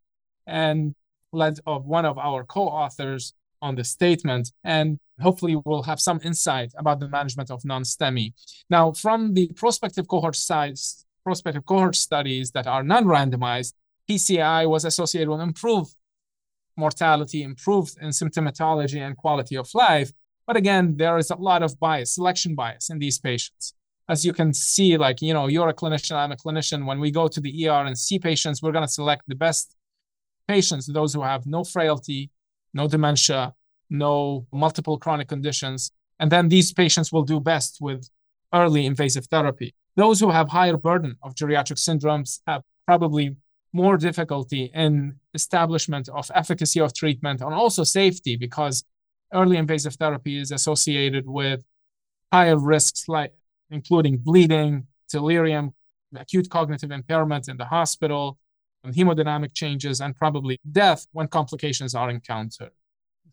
and 0.47 0.95
led 1.33 1.59
of 1.67 1.85
one 1.85 2.07
of 2.07 2.17
our 2.19 2.45
co-authors, 2.45 3.35
on 3.65 3.75
the 3.75 3.85
statement, 3.85 4.53
and 4.63 4.99
hopefully 5.21 5.57
we'll 5.65 5.83
have 5.83 6.01
some 6.01 6.21
insight 6.23 6.71
about 6.77 7.01
the 7.01 7.09
management 7.09 7.51
of 7.51 7.65
non-STEMI. 7.65 8.33
Now, 8.69 8.93
from 8.93 9.35
the 9.35 9.47
prospective 9.57 10.07
cohort 10.07 10.37
size, 10.37 11.05
prospective 11.25 11.65
cohort 11.65 11.97
studies 11.97 12.51
that 12.53 12.67
are 12.67 12.83
non-randomized, 12.83 13.73
PCI 14.09 14.69
was 14.69 14.85
associated 14.85 15.31
with 15.31 15.41
improved 15.41 15.95
mortality, 16.77 17.43
improved 17.43 17.97
in 18.03 18.11
symptomatology 18.11 19.01
and 19.07 19.17
quality 19.17 19.57
of 19.57 19.69
life. 19.75 20.13
But 20.47 20.57
again, 20.57 20.97
there 20.97 21.17
is 21.17 21.31
a 21.31 21.37
lot 21.37 21.63
of 21.63 21.79
bias, 21.81 22.15
selection 22.15 22.55
bias 22.55 22.91
in 22.91 22.99
these 22.99 23.19
patients. 23.19 23.75
As 24.09 24.27
you 24.27 24.35
can 24.35 24.53
see, 24.53 24.99
like, 24.99 25.23
you 25.23 25.33
know, 25.33 25.47
you're 25.47 25.71
a 25.71 25.75
clinician, 25.75 26.17
I'm 26.17 26.33
a 26.33 26.37
clinician. 26.37 26.85
When 26.85 27.01
we 27.01 27.11
go 27.11 27.29
to 27.29 27.41
the 27.41 27.53
ER 27.67 27.87
and 27.87 27.97
see 27.97 28.19
patients, 28.19 28.61
we're 28.61 28.73
going 28.73 28.85
to 28.85 28.99
select 29.01 29.23
the 29.27 29.35
best 29.35 29.75
patients, 30.47 30.87
those 30.87 31.15
who 31.15 31.23
have 31.23 31.47
no 31.47 31.65
frailty, 31.65 32.31
no 32.75 32.89
dementia, 32.89 33.55
no 33.89 34.47
multiple 34.53 34.99
chronic 34.99 35.29
conditions. 35.29 35.93
And 36.21 36.31
then 36.31 36.49
these 36.49 36.73
patients 36.73 37.13
will 37.13 37.23
do 37.23 37.41
best 37.41 37.79
with 37.81 38.09
early 38.53 38.87
invasive 38.87 39.27
therapy. 39.27 39.75
Those 39.97 40.21
who 40.21 40.31
have 40.31 40.49
higher 40.49 40.77
burden 40.77 41.17
of 41.23 41.35
geriatric 41.35 41.79
syndromes 41.79 42.41
have 42.47 42.63
probably 42.87 43.37
more 43.73 43.97
difficulty 43.97 44.71
in 44.75 45.17
establishment 45.35 46.09
of 46.09 46.31
efficacy 46.35 46.81
of 46.81 46.93
treatment 46.95 47.41
and 47.41 47.53
also 47.53 47.83
safety 47.85 48.37
because 48.37 48.85
early 49.33 49.57
invasive 49.57 49.95
therapy 49.95 50.39
is 50.39 50.53
associated 50.53 51.25
with 51.27 51.65
higher 52.33 52.59
risks 52.59 53.09
like 53.09 53.33
including 53.71 54.17
bleeding, 54.19 54.87
delirium, 55.11 55.75
acute 56.15 56.49
cognitive 56.49 56.93
impairment 56.93 57.49
in 57.49 57.57
the 57.57 57.65
hospital, 57.65 58.39
hemodynamic 58.93 59.55
changes, 59.55 60.01
and 60.01 60.17
probably 60.17 60.59
death 60.71 61.07
when 61.13 61.29
complications 61.29 61.95
are 61.95 62.11
encountered. 62.11 62.71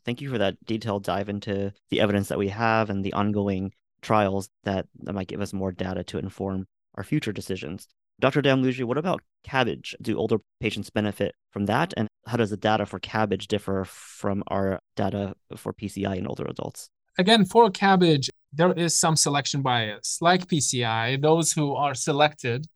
Thank 0.06 0.22
you 0.22 0.30
for 0.30 0.38
that 0.38 0.64
detailed 0.66 1.04
dive 1.04 1.30
into 1.30 1.74
the 1.90 2.02
evidence 2.02 2.30
that 2.30 2.40
we 2.40 2.50
have 2.50 2.90
and 2.90 3.04
the 3.04 3.14
ongoing 3.14 3.74
trials 4.02 4.50
that, 4.64 4.88
that 5.04 5.14
might 5.14 5.28
give 5.28 5.42
us 5.42 5.54
more 5.54 5.72
data 5.72 6.04
to 6.06 6.18
inform 6.18 6.66
our 6.96 7.04
future 7.04 7.32
decisions. 7.32 7.88
Dr. 8.20 8.42
Damluji, 8.42 8.84
what 8.84 8.98
about 8.98 9.22
CABG? 9.48 9.96
Do 10.02 10.18
older 10.18 10.38
patients 10.60 10.90
benefit 10.90 11.34
from 11.52 11.66
that? 11.66 11.94
And 11.98 12.08
how 12.28 12.38
does 12.38 12.52
the 12.52 12.58
data 12.58 12.86
for 12.86 13.00
CABG 13.00 13.48
differ 13.48 13.84
from 13.86 14.44
our 14.48 14.80
data 14.96 15.36
for 15.56 15.74
PCI 15.74 16.18
in 16.18 16.28
older 16.28 16.46
adults? 16.46 16.90
Again, 17.18 17.46
for 17.46 17.70
CABG, 17.70 18.30
there 18.54 18.74
is 18.74 18.98
some 18.98 19.16
selection 19.16 19.62
bias. 19.62 20.18
Like 20.22 20.48
PCI, 20.48 21.22
those 21.22 21.52
who 21.52 21.74
are 21.76 21.96
selected 21.96 22.68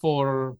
for 0.00 0.56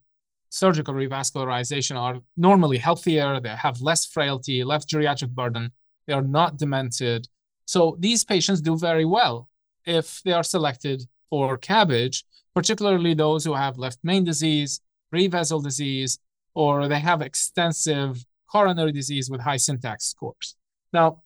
surgical 0.54 0.94
revascularization 0.94 1.96
are 1.96 2.20
normally 2.36 2.78
healthier, 2.78 3.40
they 3.40 3.48
have 3.48 3.80
less 3.80 4.06
frailty, 4.06 4.62
less 4.62 4.84
geriatric 4.84 5.30
burden, 5.30 5.72
they 6.06 6.12
are 6.12 6.22
not 6.22 6.56
demented. 6.56 7.26
So 7.66 7.96
these 7.98 8.22
patients 8.22 8.60
do 8.60 8.78
very 8.78 9.04
well 9.04 9.48
if 9.84 10.22
they 10.24 10.32
are 10.32 10.44
selected 10.44 11.02
for 11.28 11.58
CABG, 11.58 12.22
particularly 12.54 13.14
those 13.14 13.44
who 13.44 13.54
have 13.54 13.78
left 13.78 13.98
main 14.04 14.22
disease, 14.22 14.80
three-vessel 15.10 15.60
disease, 15.60 16.20
or 16.54 16.86
they 16.86 17.00
have 17.00 17.20
extensive 17.20 18.24
coronary 18.48 18.92
disease 18.92 19.28
with 19.28 19.40
high 19.40 19.56
syntax 19.56 20.04
scores. 20.06 20.54
Now, 20.92 21.24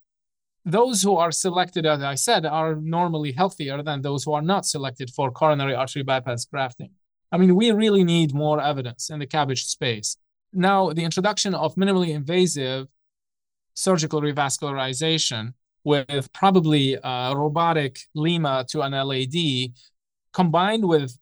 those 0.64 1.03
who 1.03 1.17
are 1.17 1.33
selected, 1.33 1.85
as 1.85 2.03
I 2.03 2.14
said, 2.14 2.47
are 2.47 2.77
normally 2.77 3.33
healthier 3.33 3.83
than 3.83 4.01
those 4.01 4.25
who 4.25 4.33
are 4.33 4.43
not 4.43 4.64
selected 4.64 5.11
for 5.11 5.31
coronary 5.31 5.75
artery 5.75 6.03
bypass 6.03 6.47
grafting. 6.47 6.93
I 7.31 7.37
mean, 7.37 7.55
we 7.55 7.71
really 7.73 8.05
need 8.05 8.35
more 8.35 8.61
evidence 8.61 9.11
in 9.11 9.19
the 9.19 9.27
CABG 9.27 9.59
space. 9.59 10.17
Now, 10.53 10.93
the 10.93 11.05
introduction 11.05 11.55
of 11.55 11.75
minimally 11.75 12.11
invasive 12.11 12.88
surgical 13.75 14.21
revascularization 14.23 15.53
with 15.85 16.33
probably 16.33 16.95
a 17.03 17.33
robotic 17.37 18.01
LIMA 18.14 18.67
to 18.71 18.83
an 18.83 18.93
LAD 18.93 19.73
combined 20.33 20.87
with 20.87 21.19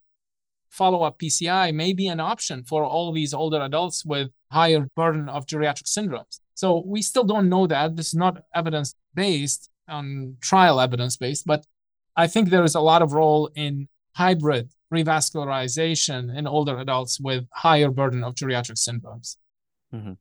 follow 0.71 1.03
up 1.03 1.19
PCI 1.19 1.75
may 1.75 1.92
be 1.92 2.07
an 2.09 2.21
option 2.21 2.62
for 2.64 2.85
all 2.85 3.12
these 3.12 3.33
older 3.35 3.61
adults 3.61 4.05
with 4.05 4.31
higher 4.51 4.88
burden 4.95 5.29
of 5.29 5.47
geriatric 5.47 5.85
syndromes. 5.85 6.40
So 6.55 6.83
we 6.87 7.03
still 7.03 7.25
don't 7.25 7.49
know 7.49 7.66
that. 7.66 7.97
This 7.97 8.09
is 8.09 8.14
not 8.14 8.42
evidence 8.55 8.95
based 9.14 9.71
on 9.88 10.05
um, 10.05 10.37
trial 10.40 10.81
evidence 10.81 11.16
based, 11.16 11.47
but 11.47 11.64
I 12.16 12.27
think 12.27 12.49
there 12.49 12.64
is 12.64 12.75
a 12.75 12.81
lot 12.81 13.03
of 13.03 13.12
role 13.12 13.51
in 13.55 13.88
hybrid 14.14 14.71
revascularization 14.92 16.37
in 16.37 16.46
older 16.46 16.79
adults 16.79 17.20
with 17.20 17.46
higher 17.53 17.90
burden 17.90 18.22
of 18.25 18.35
geriatric 18.35 18.77
syndromes. 18.77 19.37
Mm-hmm. 19.94 20.12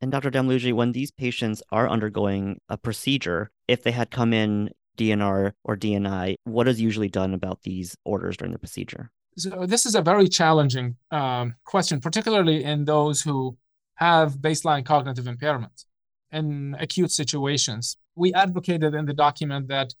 And 0.00 0.12
Dr. 0.12 0.30
Damluji, 0.30 0.72
when 0.72 0.92
these 0.92 1.10
patients 1.10 1.62
are 1.72 1.88
undergoing 1.88 2.60
a 2.68 2.78
procedure, 2.78 3.50
if 3.66 3.82
they 3.82 3.90
had 3.90 4.10
come 4.10 4.32
in 4.32 4.70
DNR 4.96 5.52
or 5.64 5.76
DNI, 5.76 6.36
what 6.44 6.68
is 6.68 6.80
usually 6.80 7.08
done 7.08 7.34
about 7.34 7.62
these 7.62 7.96
orders 8.04 8.36
during 8.36 8.52
the 8.52 8.58
procedure? 8.58 9.10
So 9.36 9.66
this 9.66 9.86
is 9.86 9.94
a 9.94 10.02
very 10.02 10.28
challenging 10.28 10.96
um, 11.10 11.54
question, 11.64 12.00
particularly 12.00 12.64
in 12.64 12.84
those 12.84 13.20
who 13.20 13.56
have 13.94 14.38
baseline 14.38 14.84
cognitive 14.84 15.26
impairment 15.26 15.84
in 16.32 16.76
acute 16.78 17.10
situations. 17.10 17.96
We 18.14 18.32
advocated 18.34 18.94
in 18.94 19.06
the 19.06 19.14
document 19.14 19.68
that 19.68 19.94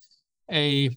a 0.50 0.96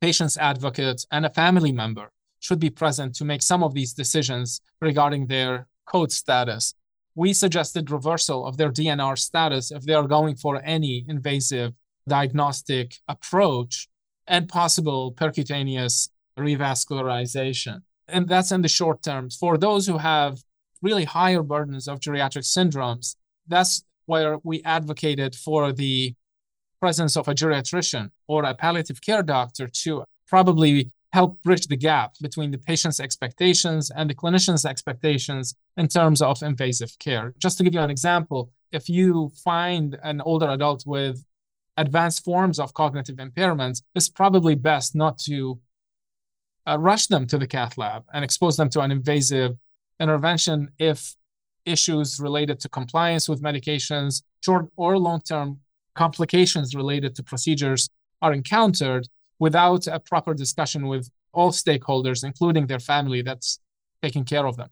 patient's 0.00 0.36
advocate 0.36 1.04
and 1.10 1.24
a 1.24 1.30
family 1.30 1.72
member 1.72 2.10
should 2.40 2.60
be 2.60 2.70
present 2.70 3.14
to 3.16 3.24
make 3.24 3.42
some 3.42 3.62
of 3.62 3.74
these 3.74 3.94
decisions 3.94 4.60
regarding 4.80 5.26
their 5.26 5.66
code 5.86 6.12
status. 6.12 6.74
We 7.14 7.32
suggested 7.32 7.90
reversal 7.90 8.46
of 8.46 8.56
their 8.56 8.70
DNR 8.70 9.16
status 9.16 9.70
if 9.70 9.82
they 9.84 9.94
are 9.94 10.06
going 10.06 10.36
for 10.36 10.60
any 10.64 11.04
invasive 11.08 11.72
diagnostic 12.08 12.96
approach 13.08 13.88
and 14.26 14.48
possible 14.48 15.12
percutaneous 15.12 16.08
revascularization. 16.38 17.82
And 18.08 18.28
that's 18.28 18.52
in 18.52 18.62
the 18.62 18.68
short 18.68 19.02
term. 19.02 19.30
For 19.30 19.56
those 19.56 19.86
who 19.86 19.98
have 19.98 20.42
really 20.82 21.04
higher 21.04 21.42
burdens 21.42 21.88
of 21.88 22.00
geriatric 22.00 22.44
syndromes, 22.44 23.16
that's 23.48 23.84
where 24.06 24.38
we 24.42 24.62
advocated 24.64 25.34
for 25.34 25.72
the 25.72 26.14
presence 26.84 27.16
of 27.16 27.26
a 27.28 27.34
geriatrician 27.34 28.10
or 28.28 28.44
a 28.44 28.54
palliative 28.54 29.00
care 29.00 29.22
doctor 29.22 29.66
to 29.82 30.04
probably 30.28 30.76
help 31.14 31.30
bridge 31.42 31.66
the 31.68 31.82
gap 31.90 32.10
between 32.20 32.50
the 32.50 32.58
patient's 32.70 33.00
expectations 33.00 33.90
and 33.96 34.10
the 34.10 34.18
clinician's 34.22 34.66
expectations 34.66 35.54
in 35.78 35.86
terms 35.88 36.20
of 36.20 36.42
invasive 36.42 36.92
care. 36.98 37.32
Just 37.38 37.56
to 37.56 37.64
give 37.64 37.72
you 37.72 37.80
an 37.80 37.94
example, 37.96 38.50
if 38.70 38.84
you 38.96 39.32
find 39.50 39.98
an 40.10 40.20
older 40.30 40.48
adult 40.56 40.80
with 40.94 41.24
advanced 41.84 42.22
forms 42.22 42.58
of 42.58 42.74
cognitive 42.74 43.16
impairments, 43.16 43.78
it's 43.94 44.10
probably 44.10 44.54
best 44.54 44.94
not 44.94 45.16
to 45.28 45.58
uh, 46.68 46.76
rush 46.78 47.06
them 47.06 47.26
to 47.28 47.38
the 47.38 47.46
cath 47.46 47.78
lab 47.78 48.02
and 48.12 48.22
expose 48.22 48.58
them 48.58 48.68
to 48.68 48.80
an 48.80 48.90
invasive 48.90 49.52
intervention 50.00 50.58
if 50.78 51.14
issues 51.64 52.20
related 52.20 52.60
to 52.60 52.68
compliance 52.68 53.26
with 53.26 53.40
medications, 53.42 54.22
short 54.44 54.66
or 54.76 54.98
long 54.98 55.22
term 55.22 55.60
complications 55.94 56.74
related 56.74 57.14
to 57.16 57.22
procedures 57.22 57.88
are 58.22 58.32
encountered 58.32 59.08
without 59.38 59.86
a 59.86 60.00
proper 60.00 60.34
discussion 60.34 60.86
with 60.86 61.10
all 61.32 61.50
stakeholders, 61.50 62.24
including 62.24 62.66
their 62.66 62.78
family 62.78 63.22
that's 63.22 63.58
taking 64.02 64.24
care 64.24 64.46
of 64.46 64.56
them. 64.56 64.68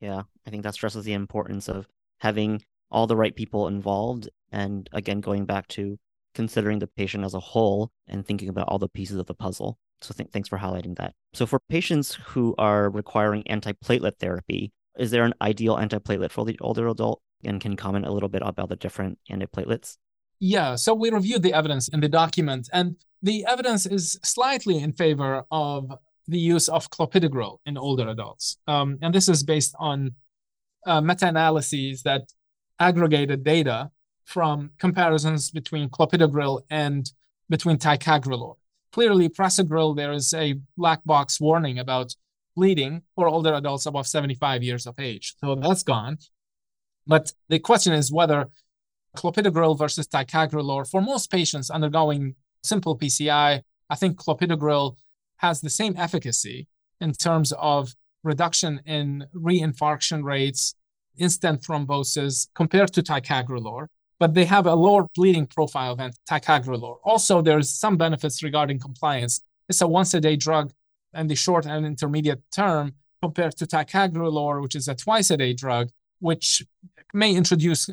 Yeah, 0.00 0.22
I 0.46 0.50
think 0.50 0.62
that 0.62 0.74
stresses 0.74 1.04
the 1.04 1.12
importance 1.12 1.68
of 1.68 1.86
having 2.18 2.62
all 2.90 3.06
the 3.06 3.16
right 3.16 3.34
people 3.34 3.68
involved. 3.68 4.28
And 4.52 4.88
again, 4.92 5.20
going 5.20 5.44
back 5.44 5.68
to 5.68 5.98
considering 6.34 6.78
the 6.78 6.86
patient 6.86 7.24
as 7.24 7.34
a 7.34 7.40
whole 7.40 7.90
and 8.06 8.24
thinking 8.24 8.48
about 8.48 8.68
all 8.68 8.78
the 8.78 8.88
pieces 8.88 9.16
of 9.16 9.26
the 9.26 9.34
puzzle. 9.34 9.78
So 10.00 10.14
th- 10.14 10.30
thanks 10.30 10.48
for 10.48 10.58
highlighting 10.58 10.96
that. 10.96 11.12
So 11.34 11.46
for 11.46 11.60
patients 11.68 12.14
who 12.14 12.54
are 12.56 12.88
requiring 12.88 13.42
antiplatelet 13.44 14.18
therapy, 14.18 14.72
is 14.98 15.10
there 15.10 15.24
an 15.24 15.34
ideal 15.40 15.76
antiplatelet 15.76 16.30
for 16.30 16.44
the 16.44 16.58
older 16.60 16.88
adult? 16.88 17.20
And 17.44 17.60
can 17.60 17.76
comment 17.76 18.06
a 18.06 18.12
little 18.12 18.28
bit 18.28 18.42
about 18.44 18.68
the 18.68 18.76
different 18.76 19.18
antiplatelets? 19.30 19.96
Yeah, 20.40 20.74
so 20.76 20.94
we 20.94 21.10
reviewed 21.10 21.42
the 21.42 21.52
evidence 21.52 21.88
in 21.88 22.00
the 22.00 22.08
document, 22.08 22.68
and 22.72 22.96
the 23.22 23.44
evidence 23.46 23.84
is 23.84 24.18
slightly 24.22 24.78
in 24.78 24.92
favor 24.92 25.44
of 25.50 25.92
the 26.26 26.38
use 26.38 26.68
of 26.68 26.90
clopidogrel 26.90 27.58
in 27.66 27.76
older 27.76 28.08
adults. 28.08 28.56
Um, 28.66 28.98
and 29.02 29.14
this 29.14 29.28
is 29.28 29.42
based 29.42 29.74
on 29.78 30.14
uh, 30.86 31.00
meta 31.02 31.28
analyses 31.28 32.02
that 32.04 32.32
aggregated 32.78 33.44
data 33.44 33.90
from 34.24 34.70
comparisons 34.78 35.50
between 35.50 35.90
clopidogrel 35.90 36.62
and 36.70 37.12
between 37.50 37.76
ticagrelor. 37.76 38.54
Clearly, 38.92 39.28
prasugrel, 39.28 39.94
there 39.94 40.12
is 40.12 40.32
a 40.32 40.54
black 40.76 41.00
box 41.04 41.40
warning 41.40 41.78
about 41.78 42.14
bleeding 42.56 43.02
for 43.14 43.28
older 43.28 43.54
adults 43.54 43.86
above 43.86 44.06
75 44.06 44.62
years 44.62 44.86
of 44.86 44.98
age. 44.98 45.34
So 45.40 45.54
that's 45.54 45.82
gone. 45.82 46.18
But 47.06 47.32
the 47.48 47.58
question 47.58 47.92
is 47.92 48.12
whether 48.12 48.48
clopidogrel 49.16 49.78
versus 49.78 50.06
ticagrelor, 50.06 50.88
for 50.88 51.00
most 51.00 51.30
patients 51.30 51.70
undergoing 51.70 52.34
simple 52.62 52.96
PCI, 52.98 53.62
I 53.88 53.96
think 53.96 54.16
clopidogrel 54.16 54.96
has 55.38 55.60
the 55.60 55.70
same 55.70 55.94
efficacy 55.96 56.68
in 57.00 57.12
terms 57.12 57.52
of 57.52 57.94
reduction 58.22 58.80
in 58.86 59.26
reinfarction 59.34 60.22
rates, 60.22 60.74
in-stent 61.16 61.62
thrombosis 61.62 62.48
compared 62.54 62.92
to 62.92 63.02
ticagrelor 63.02 63.88
but 64.20 64.34
they 64.34 64.44
have 64.44 64.66
a 64.66 64.74
lower 64.74 65.08
bleeding 65.16 65.46
profile 65.46 65.96
than 65.96 66.12
ticagrelor. 66.28 66.98
Also, 67.02 67.40
there's 67.40 67.70
some 67.70 67.96
benefits 67.96 68.42
regarding 68.42 68.78
compliance. 68.78 69.40
It's 69.68 69.80
a 69.80 69.88
once 69.88 70.12
a 70.14 70.20
day 70.20 70.36
drug 70.36 70.72
in 71.14 71.26
the 71.26 71.34
short 71.34 71.66
and 71.66 71.86
intermediate 71.86 72.42
term 72.54 72.92
compared 73.22 73.56
to 73.56 73.66
ticagrelor, 73.66 74.62
which 74.62 74.76
is 74.76 74.86
a 74.88 74.94
twice 74.94 75.30
a 75.30 75.38
day 75.38 75.54
drug, 75.54 75.88
which 76.20 76.62
may 77.14 77.34
introduce 77.34 77.88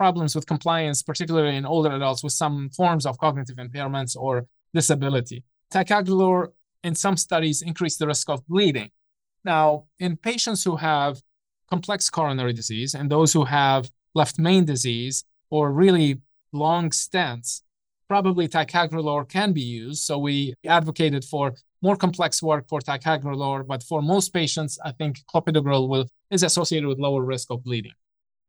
problems 0.00 0.34
with 0.34 0.46
compliance, 0.46 1.02
particularly 1.02 1.54
in 1.56 1.66
older 1.66 1.92
adults 1.98 2.22
with 2.24 2.32
some 2.32 2.70
forms 2.70 3.04
of 3.04 3.18
cognitive 3.18 3.58
impairments 3.66 4.16
or 4.16 4.46
disability. 4.72 5.44
Ticagrelor, 5.74 6.38
in 6.82 6.94
some 6.94 7.18
studies, 7.18 7.60
increased 7.60 7.98
the 7.98 8.06
risk 8.06 8.30
of 8.30 8.38
bleeding. 8.48 8.90
Now, 9.44 9.84
in 9.98 10.16
patients 10.16 10.64
who 10.64 10.76
have 10.76 11.20
complex 11.68 12.08
coronary 12.08 12.54
disease 12.54 12.94
and 12.94 13.10
those 13.10 13.30
who 13.34 13.44
have 13.44 13.90
left 14.14 14.38
main 14.38 14.64
disease, 14.64 15.16
or 15.50 15.70
really 15.70 16.10
long 16.52 16.88
stents, 16.90 17.60
probably 18.08 18.48
ticagrelor 18.48 19.28
can 19.28 19.52
be 19.52 19.66
used. 19.82 20.02
So 20.08 20.16
we 20.16 20.54
advocated 20.64 21.24
for 21.26 21.44
more 21.82 21.96
complex 21.96 22.42
work 22.42 22.64
for 22.70 22.80
ticagrelor, 22.80 23.66
but 23.66 23.82
for 23.82 24.00
most 24.00 24.32
patients, 24.32 24.78
I 24.82 24.92
think 24.92 25.12
clopidogrel 25.32 25.90
will 25.90 26.06
is 26.30 26.42
associated 26.42 26.88
with 26.88 26.98
lower 26.98 27.22
risk 27.22 27.48
of 27.50 27.62
bleeding. 27.62 27.98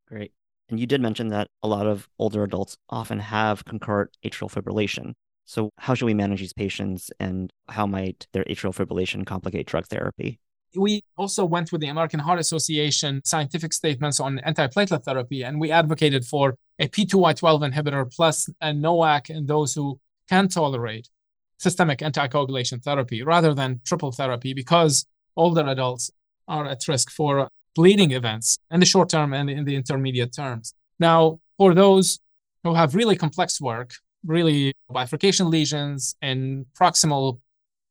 Great. 0.08 0.32
And 0.72 0.80
you 0.80 0.86
did 0.86 1.02
mention 1.02 1.28
that 1.28 1.48
a 1.62 1.68
lot 1.68 1.86
of 1.86 2.08
older 2.18 2.42
adults 2.42 2.78
often 2.88 3.18
have 3.18 3.66
concurrent 3.66 4.16
atrial 4.24 4.50
fibrillation. 4.50 5.12
So 5.44 5.68
how 5.76 5.92
should 5.92 6.06
we 6.06 6.14
manage 6.14 6.40
these 6.40 6.54
patients 6.54 7.10
and 7.20 7.52
how 7.68 7.86
might 7.86 8.26
their 8.32 8.44
atrial 8.44 8.74
fibrillation 8.74 9.26
complicate 9.26 9.66
drug 9.66 9.86
therapy? 9.86 10.40
We 10.74 11.04
also 11.18 11.44
went 11.44 11.72
with 11.72 11.82
the 11.82 11.88
American 11.88 12.20
Heart 12.20 12.40
Association 12.40 13.20
scientific 13.22 13.74
statements 13.74 14.18
on 14.18 14.40
antiplatelet 14.46 15.04
therapy, 15.04 15.44
and 15.44 15.60
we 15.60 15.70
advocated 15.70 16.24
for 16.24 16.56
a 16.78 16.88
P2Y12 16.88 17.70
inhibitor 17.70 18.10
plus 18.10 18.48
a 18.62 18.68
NOAC 18.72 19.28
in 19.28 19.44
those 19.44 19.74
who 19.74 20.00
can 20.26 20.48
tolerate 20.48 21.10
systemic 21.58 21.98
anticoagulation 21.98 22.82
therapy 22.82 23.22
rather 23.22 23.52
than 23.52 23.82
triple 23.84 24.10
therapy 24.10 24.54
because 24.54 25.04
older 25.36 25.66
adults 25.66 26.10
are 26.48 26.64
at 26.64 26.88
risk 26.88 27.10
for 27.10 27.50
bleeding 27.74 28.12
events 28.12 28.58
in 28.70 28.80
the 28.80 28.86
short 28.86 29.08
term 29.08 29.32
and 29.32 29.48
in 29.48 29.64
the 29.64 29.76
intermediate 29.76 30.34
terms. 30.34 30.74
Now, 30.98 31.40
for 31.56 31.74
those 31.74 32.20
who 32.64 32.74
have 32.74 32.94
really 32.94 33.16
complex 33.16 33.60
work, 33.60 33.94
really 34.24 34.74
bifurcation 34.90 35.50
lesions 35.50 36.14
in 36.22 36.66
proximal 36.78 37.40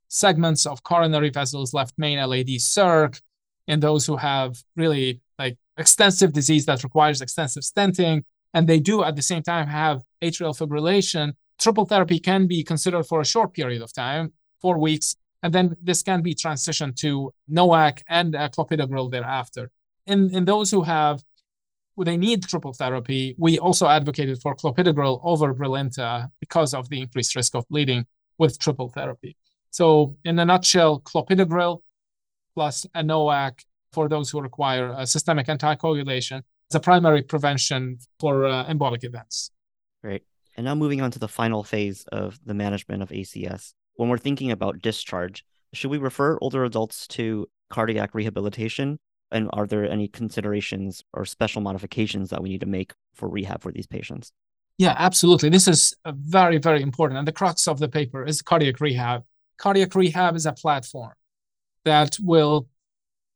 segments 0.07 0.65
of 0.65 0.83
coronary 0.83 1.29
vessels, 1.29 1.73
left 1.73 1.93
main 1.97 2.17
LAD 2.19 2.61
circ, 2.61 3.19
and 3.67 3.81
those 3.81 4.05
who 4.05 4.17
have 4.17 4.61
really 4.75 5.21
like 5.39 5.57
extensive 5.77 6.33
disease 6.33 6.65
that 6.65 6.83
requires 6.83 7.21
extensive 7.21 7.63
stenting, 7.63 8.23
and 8.53 8.67
they 8.67 8.79
do 8.79 9.03
at 9.03 9.15
the 9.15 9.21
same 9.21 9.43
time 9.43 9.67
have 9.67 10.03
atrial 10.21 10.57
fibrillation, 10.57 11.33
triple 11.59 11.85
therapy 11.85 12.19
can 12.19 12.47
be 12.47 12.63
considered 12.63 13.03
for 13.03 13.21
a 13.21 13.25
short 13.25 13.53
period 13.53 13.81
of 13.81 13.93
time, 13.93 14.33
four 14.61 14.77
weeks, 14.77 15.15
and 15.43 15.53
then 15.53 15.75
this 15.81 16.03
can 16.03 16.21
be 16.21 16.35
transitioned 16.35 16.95
to 16.97 17.33
NOAC 17.49 18.01
and 18.07 18.33
clopidogrel 18.33 19.11
thereafter. 19.11 19.71
In, 20.05 20.33
in 20.33 20.45
those 20.45 20.71
who 20.71 20.83
have 20.83 21.23
they 21.97 22.17
need 22.17 22.43
triple 22.43 22.73
therapy, 22.73 23.35
we 23.37 23.59
also 23.59 23.87
advocated 23.87 24.41
for 24.41 24.55
clopidogrel 24.55 25.19
over 25.23 25.53
Brilinta 25.53 26.29
because 26.39 26.73
of 26.73 26.89
the 26.89 26.99
increased 27.01 27.35
risk 27.35 27.55
of 27.55 27.67
bleeding 27.69 28.05
with 28.37 28.57
triple 28.59 28.89
therapy. 28.89 29.35
So, 29.69 30.15
in 30.25 30.39
a 30.39 30.45
nutshell, 30.45 30.99
clopidogrel 31.01 31.81
plus 32.53 32.85
a 32.95 33.03
NOAC 33.03 33.63
for 33.93 34.09
those 34.09 34.29
who 34.29 34.41
require 34.41 34.93
a 34.97 35.05
systemic 35.05 35.47
anticoagulation 35.47 36.41
as 36.69 36.75
a 36.75 36.79
primary 36.79 37.21
prevention 37.21 37.99
for 38.19 38.45
uh, 38.45 38.65
embolic 38.65 39.03
events. 39.03 39.51
Great. 40.03 40.23
And 40.57 40.65
now 40.65 40.75
moving 40.75 41.01
on 41.01 41.11
to 41.11 41.19
the 41.19 41.27
final 41.27 41.63
phase 41.63 42.05
of 42.11 42.39
the 42.45 42.53
management 42.53 43.03
of 43.03 43.09
ACS. 43.09 43.73
When 44.01 44.09
we're 44.09 44.17
thinking 44.17 44.49
about 44.49 44.81
discharge, 44.81 45.45
should 45.73 45.91
we 45.91 45.99
refer 45.99 46.39
older 46.41 46.63
adults 46.63 47.05
to 47.09 47.47
cardiac 47.69 48.15
rehabilitation? 48.15 48.97
And 49.31 49.47
are 49.53 49.67
there 49.67 49.87
any 49.87 50.07
considerations 50.07 51.03
or 51.13 51.23
special 51.23 51.61
modifications 51.61 52.31
that 52.31 52.41
we 52.41 52.49
need 52.49 52.61
to 52.61 52.65
make 52.65 52.93
for 53.13 53.29
rehab 53.29 53.61
for 53.61 53.71
these 53.71 53.85
patients? 53.85 54.31
Yeah, 54.79 54.95
absolutely. 54.97 55.49
This 55.49 55.67
is 55.67 55.95
very, 56.03 56.57
very 56.57 56.81
important. 56.81 57.19
And 57.19 57.27
the 57.27 57.31
crux 57.31 57.67
of 57.67 57.77
the 57.77 57.87
paper 57.87 58.25
is 58.25 58.41
cardiac 58.41 58.81
rehab. 58.81 59.23
Cardiac 59.57 59.93
rehab 59.93 60.35
is 60.35 60.47
a 60.47 60.53
platform 60.53 61.13
that 61.85 62.17
will 62.23 62.67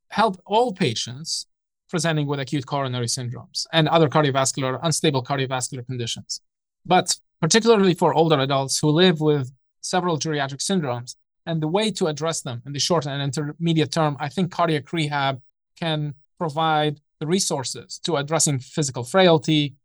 help 0.07 0.41
all 0.47 0.73
patients 0.73 1.45
presenting 1.91 2.25
with 2.25 2.39
acute 2.39 2.65
coronary 2.65 3.05
syndromes 3.05 3.67
and 3.71 3.87
other 3.87 4.09
cardiovascular, 4.09 4.79
unstable 4.81 5.23
cardiovascular 5.23 5.85
conditions. 5.85 6.41
But 6.87 7.15
particularly 7.39 7.93
for 7.93 8.15
older 8.15 8.39
adults 8.39 8.79
who 8.79 8.89
live 8.89 9.21
with 9.21 9.51
several 9.85 10.17
geriatric 10.17 10.61
syndromes, 10.61 11.15
and 11.45 11.61
the 11.61 11.67
way 11.67 11.91
to 11.91 12.07
address 12.07 12.41
them 12.41 12.61
in 12.65 12.73
the 12.73 12.79
short 12.79 13.05
and 13.05 13.21
intermediate 13.21 13.91
term, 13.91 14.17
I 14.19 14.29
think 14.29 14.51
cardiac 14.51 14.91
rehab 14.91 15.41
can 15.79 16.15
provide 16.39 16.99
the 17.19 17.27
resources 17.27 17.99
to 18.05 18.15
addressing 18.15 18.59
physical 18.59 19.03
frailty, 19.03 19.75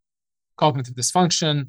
cognitive 0.56 0.94
dysfunction, 0.94 1.68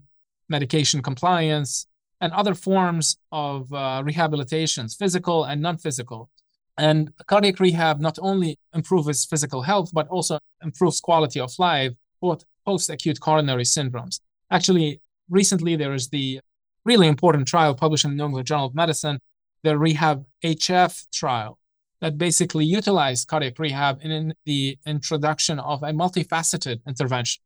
medication 0.50 1.02
compliance, 1.02 1.88
and 2.22 2.32
other 2.34 2.54
forms 2.54 3.18
of 3.32 3.72
uh, 3.74 4.02
rehabilitations, 4.06 4.98
physical 4.98 5.44
and 5.44 5.62
non 5.62 5.78
physical. 5.78 6.30
And 6.78 7.12
cardiac 7.28 7.60
rehab 7.60 8.00
not 8.00 8.18
only 8.22 8.58
improves 8.74 9.26
physical 9.26 9.62
health, 9.62 9.92
but 9.94 10.08
also 10.08 10.40
improves 10.64 11.00
quality 11.00 11.40
of 11.40 11.52
life 11.60 11.94
for 12.20 12.38
post 12.66 12.90
acute 12.90 13.20
coronary 13.20 13.64
syndromes. 13.64 14.20
Actually, 14.50 15.02
recently 15.30 15.76
there 15.76 15.94
is 15.94 16.10
the 16.10 16.40
really 16.86 17.08
important 17.08 17.48
trial 17.48 17.76
published 17.76 18.06
in 18.06 18.12
the 18.12 18.18
New 18.18 18.26
England 18.26 18.48
Journal 18.48 18.68
of 18.68 18.76
Medicine, 18.76 19.20
the 19.64 19.78
Rehab 19.78 20.26
HF 20.44 21.10
trial, 21.12 21.60
that 22.00 22.18
basically 22.18 22.66
utilized 22.66 23.28
cardiac 23.28 23.60
rehab 23.60 24.00
in 24.02 24.34
the 24.46 24.78
introduction 24.86 25.60
of 25.60 25.84
a 25.84 25.92
multifaceted 25.92 26.80
intervention 26.88 27.44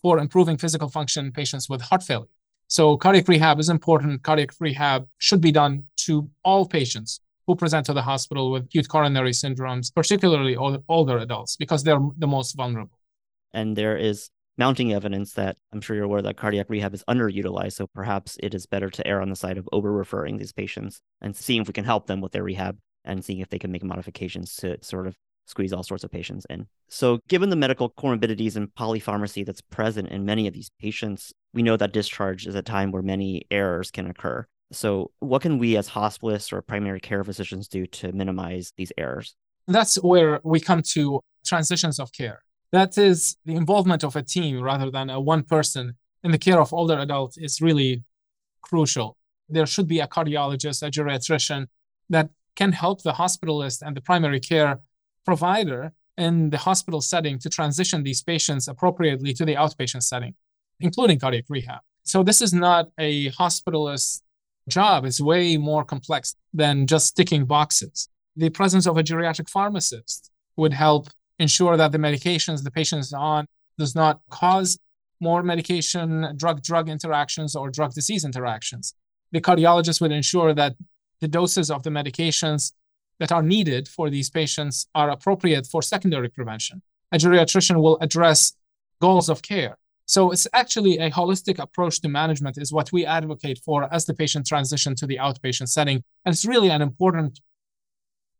for 0.00 0.18
improving 0.18 0.56
physical 0.56 0.88
function 0.88 1.26
in 1.26 1.32
patients 1.32 1.68
with 1.68 1.82
heart 1.82 2.02
failure. 2.02 2.26
So, 2.68 2.96
cardiac 2.96 3.28
rehab 3.28 3.58
is 3.58 3.68
important. 3.68 4.22
Cardiac 4.22 4.52
rehab 4.60 5.06
should 5.18 5.40
be 5.40 5.52
done 5.52 5.84
to 6.06 6.30
all 6.44 6.66
patients 6.66 7.20
who 7.46 7.56
present 7.56 7.84
to 7.86 7.92
the 7.92 8.02
hospital 8.02 8.52
with 8.52 8.64
acute 8.64 8.88
coronary 8.88 9.32
syndromes, 9.32 9.92
particularly 9.92 10.56
older 10.56 11.18
adults, 11.18 11.56
because 11.56 11.82
they're 11.82 12.00
the 12.16 12.26
most 12.26 12.56
vulnerable. 12.56 12.96
And 13.52 13.76
there 13.76 13.96
is 13.96 14.30
mounting 14.58 14.92
evidence 14.92 15.32
that 15.34 15.56
I'm 15.72 15.80
sure 15.80 15.96
you're 15.96 16.04
aware 16.04 16.22
that 16.22 16.36
cardiac 16.36 16.68
rehab 16.68 16.94
is 16.94 17.04
underutilized. 17.08 17.72
So 17.72 17.86
perhaps 17.94 18.36
it 18.42 18.54
is 18.54 18.66
better 18.66 18.90
to 18.90 19.06
err 19.06 19.22
on 19.22 19.30
the 19.30 19.36
side 19.36 19.58
of 19.58 19.68
over 19.72 19.92
referring 19.92 20.36
these 20.36 20.52
patients 20.52 21.00
and 21.20 21.34
seeing 21.34 21.62
if 21.62 21.68
we 21.68 21.72
can 21.72 21.84
help 21.84 22.06
them 22.06 22.20
with 22.20 22.32
their 22.32 22.42
rehab 22.42 22.78
and 23.04 23.24
seeing 23.24 23.40
if 23.40 23.48
they 23.48 23.58
can 23.58 23.72
make 23.72 23.82
modifications 23.82 24.54
to 24.56 24.76
sort 24.82 25.06
of 25.06 25.16
squeeze 25.46 25.72
all 25.72 25.82
sorts 25.82 26.04
of 26.04 26.10
patients 26.10 26.46
in. 26.48 26.66
So, 26.88 27.18
given 27.28 27.50
the 27.50 27.56
medical 27.56 27.90
comorbidities 27.90 28.56
and 28.56 28.68
polypharmacy 28.74 29.44
that's 29.44 29.60
present 29.60 30.08
in 30.08 30.24
many 30.24 30.46
of 30.46 30.54
these 30.54 30.70
patients, 30.80 31.32
we 31.52 31.62
know 31.62 31.76
that 31.76 31.92
discharge 31.92 32.46
is 32.46 32.54
a 32.54 32.62
time 32.62 32.92
where 32.92 33.02
many 33.02 33.42
errors 33.50 33.90
can 33.90 34.06
occur. 34.06 34.46
So, 34.72 35.10
what 35.18 35.42
can 35.42 35.58
we 35.58 35.76
as 35.76 35.90
hospitalists 35.90 36.52
or 36.52 36.62
primary 36.62 37.00
care 37.00 37.24
physicians 37.24 37.68
do 37.68 37.86
to 37.86 38.12
minimize 38.12 38.72
these 38.76 38.92
errors? 38.96 39.34
That's 39.66 39.96
where 39.96 40.40
we 40.44 40.60
come 40.60 40.82
to 40.94 41.20
transitions 41.44 41.98
of 41.98 42.12
care. 42.12 42.42
That 42.72 42.96
is 42.96 43.36
the 43.44 43.56
involvement 43.56 44.04
of 44.04 44.16
a 44.16 44.22
team 44.22 44.60
rather 44.60 44.90
than 44.90 45.10
a 45.10 45.20
one 45.20 45.42
person 45.42 45.96
in 46.22 46.30
the 46.30 46.38
care 46.38 46.60
of 46.60 46.72
older 46.72 46.98
adults 46.98 47.36
is 47.36 47.60
really 47.60 48.04
crucial. 48.62 49.16
There 49.48 49.66
should 49.66 49.88
be 49.88 50.00
a 50.00 50.06
cardiologist, 50.06 50.86
a 50.86 50.90
geriatrician 50.90 51.66
that 52.10 52.30
can 52.54 52.72
help 52.72 53.02
the 53.02 53.12
hospitalist 53.12 53.82
and 53.82 53.96
the 53.96 54.00
primary 54.00 54.40
care 54.40 54.80
provider 55.24 55.92
in 56.16 56.50
the 56.50 56.58
hospital 56.58 57.00
setting 57.00 57.38
to 57.38 57.48
transition 57.48 58.02
these 58.02 58.22
patients 58.22 58.68
appropriately 58.68 59.32
to 59.32 59.44
the 59.44 59.54
outpatient 59.54 60.02
setting, 60.02 60.34
including 60.80 61.18
cardiac 61.18 61.46
rehab. 61.48 61.80
So 62.04 62.22
this 62.22 62.40
is 62.40 62.52
not 62.52 62.90
a 62.98 63.30
hospitalist 63.30 64.22
job. 64.68 65.04
It's 65.04 65.20
way 65.20 65.56
more 65.56 65.84
complex 65.84 66.36
than 66.52 66.86
just 66.86 67.16
ticking 67.16 67.44
boxes. 67.46 68.08
The 68.36 68.50
presence 68.50 68.86
of 68.86 68.96
a 68.96 69.02
geriatric 69.02 69.48
pharmacist 69.48 70.30
would 70.56 70.72
help 70.72 71.08
ensure 71.40 71.76
that 71.76 71.90
the 71.90 71.98
medications 71.98 72.62
the 72.62 72.70
patient 72.70 73.00
is 73.00 73.12
on 73.12 73.46
does 73.78 73.94
not 73.94 74.20
cause 74.30 74.78
more 75.20 75.42
medication 75.42 76.08
drug 76.36 76.62
drug 76.62 76.88
interactions 76.88 77.56
or 77.56 77.70
drug 77.70 77.92
disease 77.92 78.24
interactions. 78.24 78.94
The 79.32 79.40
cardiologist 79.40 80.00
would 80.00 80.12
ensure 80.12 80.54
that 80.54 80.74
the 81.20 81.28
doses 81.28 81.70
of 81.70 81.82
the 81.82 81.90
medications 81.90 82.72
that 83.18 83.32
are 83.32 83.42
needed 83.42 83.88
for 83.88 84.08
these 84.10 84.30
patients 84.30 84.86
are 84.94 85.10
appropriate 85.10 85.66
for 85.66 85.82
secondary 85.82 86.28
prevention. 86.28 86.82
A 87.12 87.18
geriatrician 87.18 87.82
will 87.82 87.98
address 88.00 88.52
goals 89.00 89.28
of 89.28 89.42
care. 89.42 89.76
So 90.06 90.32
it's 90.32 90.48
actually 90.52 90.98
a 90.98 91.10
holistic 91.10 91.58
approach 91.58 92.00
to 92.00 92.08
management 92.08 92.58
is 92.58 92.72
what 92.72 92.90
we 92.92 93.06
advocate 93.06 93.60
for 93.64 93.92
as 93.94 94.06
the 94.06 94.14
patient 94.14 94.46
transition 94.46 94.94
to 94.96 95.06
the 95.06 95.18
outpatient 95.18 95.68
setting. 95.68 96.02
And 96.24 96.32
it's 96.32 96.44
really 96.44 96.70
an 96.70 96.82
important 96.82 97.40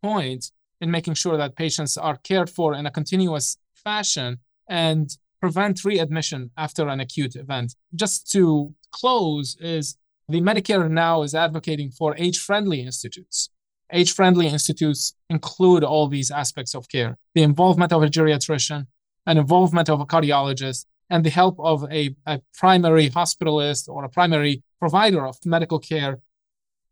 point 0.02 0.50
in 0.80 0.90
making 0.90 1.14
sure 1.14 1.36
that 1.36 1.56
patients 1.56 1.96
are 1.96 2.16
cared 2.16 2.50
for 2.50 2.74
in 2.74 2.86
a 2.86 2.90
continuous 2.90 3.56
fashion 3.74 4.38
and 4.68 5.16
prevent 5.40 5.84
readmission 5.84 6.50
after 6.56 6.88
an 6.88 7.00
acute 7.00 7.36
event. 7.36 7.74
Just 7.94 8.30
to 8.32 8.74
close 8.92 9.56
is 9.60 9.96
the 10.28 10.40
Medicare 10.40 10.90
now 10.90 11.22
is 11.22 11.34
advocating 11.34 11.90
for 11.90 12.14
age-friendly 12.16 12.82
institutes. 12.82 13.50
Age-friendly 13.92 14.46
institutes 14.46 15.14
include 15.28 15.82
all 15.82 16.06
these 16.08 16.30
aspects 16.30 16.74
of 16.74 16.88
care: 16.88 17.18
the 17.34 17.42
involvement 17.42 17.92
of 17.92 18.02
a 18.02 18.06
geriatrician, 18.06 18.86
an 19.26 19.38
involvement 19.38 19.88
of 19.88 20.00
a 20.00 20.06
cardiologist, 20.06 20.86
and 21.08 21.24
the 21.24 21.30
help 21.30 21.56
of 21.58 21.84
a, 21.90 22.14
a 22.26 22.40
primary 22.54 23.10
hospitalist 23.10 23.88
or 23.88 24.04
a 24.04 24.08
primary 24.08 24.62
provider 24.78 25.26
of 25.26 25.36
medical 25.44 25.80
care 25.80 26.20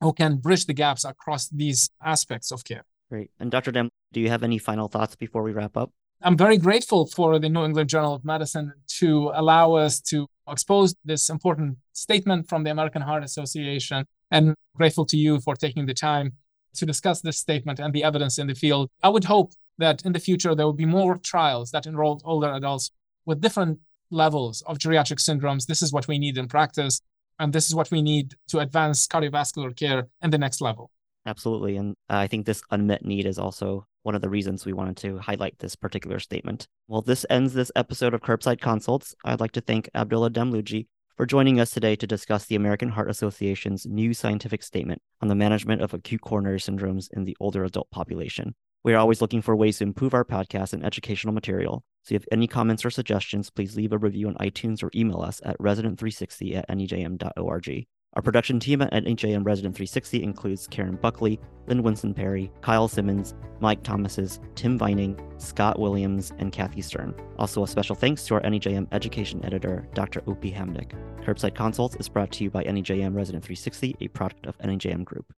who 0.01 0.13
can 0.13 0.37
bridge 0.37 0.67
the 0.67 0.75
gaps 0.75 1.05
across 1.05 1.49
these 1.49 1.91
aspects 2.05 2.51
of 2.51 2.65
care. 2.65 2.85
Great. 3.11 3.31
And 3.41 3.51
Dr. 3.51 3.73
Dem, 3.73 3.89
do 4.13 4.21
you 4.21 4.29
have 4.29 4.43
any 4.43 4.59
final 4.59 4.89
thoughts 4.89 5.17
before 5.17 5.43
we 5.43 5.53
wrap 5.53 5.77
up? 5.77 5.91
I'm 6.21 6.37
very 6.37 6.59
grateful 6.59 7.07
for 7.07 7.39
the 7.39 7.49
New 7.49 7.65
England 7.65 7.89
Journal 7.89 8.15
of 8.15 8.25
Medicine 8.25 8.73
to 8.99 9.31
allow 9.35 9.75
us 9.75 10.01
to 10.01 10.27
expose 10.49 10.95
this 11.05 11.31
important 11.31 11.79
statement 11.93 12.49
from 12.49 12.65
the 12.65 12.71
American 12.71 13.03
Heart 13.03 13.23
Association 13.23 14.05
and 14.31 14.55
grateful 14.75 15.07
to 15.07 15.17
you 15.17 15.41
for 15.41 15.55
taking 15.55 15.87
the 15.87 15.95
time 15.95 16.33
to 16.75 16.85
discuss 16.85 17.21
this 17.21 17.39
statement 17.39 17.79
and 17.79 17.93
the 17.93 18.03
evidence 18.03 18.39
in 18.39 18.49
the 18.49 18.55
field. 18.55 18.89
I 19.03 19.11
would 19.11 19.25
hope 19.25 19.53
that 19.79 20.05
in 20.05 20.13
the 20.13 20.19
future 20.19 20.55
there 20.55 20.67
will 20.67 20.73
be 20.73 20.85
more 20.85 21.17
trials 21.19 21.71
that 21.71 21.87
enroll 21.87 22.21
older 22.25 22.51
adults 22.53 22.91
with 23.25 23.41
different 23.41 23.79
levels 24.11 24.63
of 24.63 24.79
geriatric 24.79 25.21
syndromes. 25.21 25.67
This 25.67 25.83
is 25.83 25.93
what 25.93 26.09
we 26.09 26.19
need 26.19 26.37
in 26.37 26.49
practice, 26.49 27.01
and 27.39 27.53
this 27.53 27.69
is 27.69 27.75
what 27.75 27.91
we 27.91 28.03
need 28.03 28.35
to 28.49 28.59
advance 28.59 29.07
cardiovascular 29.07 29.77
care 29.77 30.09
in 30.21 30.31
the 30.31 30.39
next 30.39 30.61
level. 30.61 30.91
Absolutely. 31.29 31.77
And 31.77 31.95
uh, 32.09 32.17
I 32.17 32.27
think 32.27 32.47
this 32.47 32.63
unmet 32.71 33.05
need 33.05 33.27
is 33.27 33.39
also 33.39 33.85
one 34.03 34.15
of 34.15 34.23
the 34.23 34.31
reasons 34.31 34.65
we 34.65 34.73
wanted 34.73 34.97
to 34.99 35.19
highlight 35.19 35.59
this 35.59 35.77
particular 35.77 36.19
statement. 36.19 36.67
Well, 36.89 37.03
this 37.03 37.27
ends 37.29 37.53
this 37.53 37.71
episode 37.77 38.15
of 38.15 38.23
Curbside 38.23 38.63
Consults. 38.63 39.15
I'd 39.27 39.39
like 39.39 39.53
to 39.53 39.61
thank 39.61 39.91
Abdulla 39.95 40.31
Damluji 40.31 40.87
for 41.19 41.27
joining 41.27 41.61
us 41.61 41.71
today 41.71 41.97
to 41.97 42.07
discuss 42.07 42.47
the 42.47 42.55
American 42.57 42.89
Heart 42.89 43.11
Association's 43.11 43.85
new 43.85 44.15
scientific 44.15 44.63
statement 44.63 45.03
on 45.21 45.29
the 45.29 45.35
management 45.35 45.83
of 45.83 45.93
acute 45.93 46.23
coronary 46.23 46.61
syndromes 46.61 47.09
in 47.13 47.27
the 47.27 47.37
older 47.41 47.63
adult 47.63 47.91
population. 47.91 48.55
We 48.83 48.95
are 48.95 48.99
always 48.99 49.21
looking 49.21 49.43
for 49.43 49.55
ways 49.55 49.77
to 49.79 49.85
improve 49.85 50.15
our 50.15 50.25
podcast 50.25 50.73
and 50.73 50.83
educational 50.83 51.35
material. 51.35 51.85
So 52.05 52.07
if 52.07 52.11
you 52.13 52.17
have 52.21 52.29
any 52.33 52.47
comments 52.47 52.87
or 52.87 52.91
suggestions, 52.91 53.51
please 53.51 53.77
leave 53.77 53.93
a 53.93 53.99
review 53.99 54.29
on 54.29 54.35
iTunes 54.37 54.83
or 54.83 54.91
email 54.95 55.21
us 55.21 55.43
at 55.45 55.59
resident360 55.59 56.57
at 56.57 56.69
nejm.org. 56.71 57.87
Our 58.15 58.23
production 58.23 58.59
team 58.59 58.81
at 58.81 58.93
NEJM 58.93 59.45
Resident 59.45 59.75
360 59.77 60.23
includes 60.23 60.67
Karen 60.67 60.97
Buckley, 60.97 61.39
Lynn 61.67 61.83
Winston 61.83 62.15
Perry, 62.15 62.51
Kyle 62.63 62.89
Simmons, 62.89 63.35
Mike 63.61 63.83
Thomases, 63.83 64.41
Tim 64.55 64.79
Vining, 64.79 65.21
Scott 65.37 65.79
Williams, 65.79 66.33
and 66.39 66.51
Kathy 66.51 66.81
Stern. 66.81 67.15
Also, 67.39 67.63
a 67.63 67.69
special 67.69 67.95
thanks 67.95 68.25
to 68.25 68.35
our 68.35 68.41
NEJM 68.41 68.89
education 68.93 69.45
editor, 69.45 69.87
Dr. 69.93 70.23
Opie 70.27 70.51
Hamdick. 70.51 70.93
Curbside 71.23 71.55
Consults 71.55 71.97
is 71.97 72.09
brought 72.09 72.33
to 72.33 72.45
you 72.45 72.51
by 72.51 72.65
NEJM 72.65 73.15
Resident 73.15 73.45
360, 73.45 73.97
a 74.01 74.09
product 74.09 74.47
of 74.47 74.57
NEJM 74.59 75.05
Group. 75.05 75.27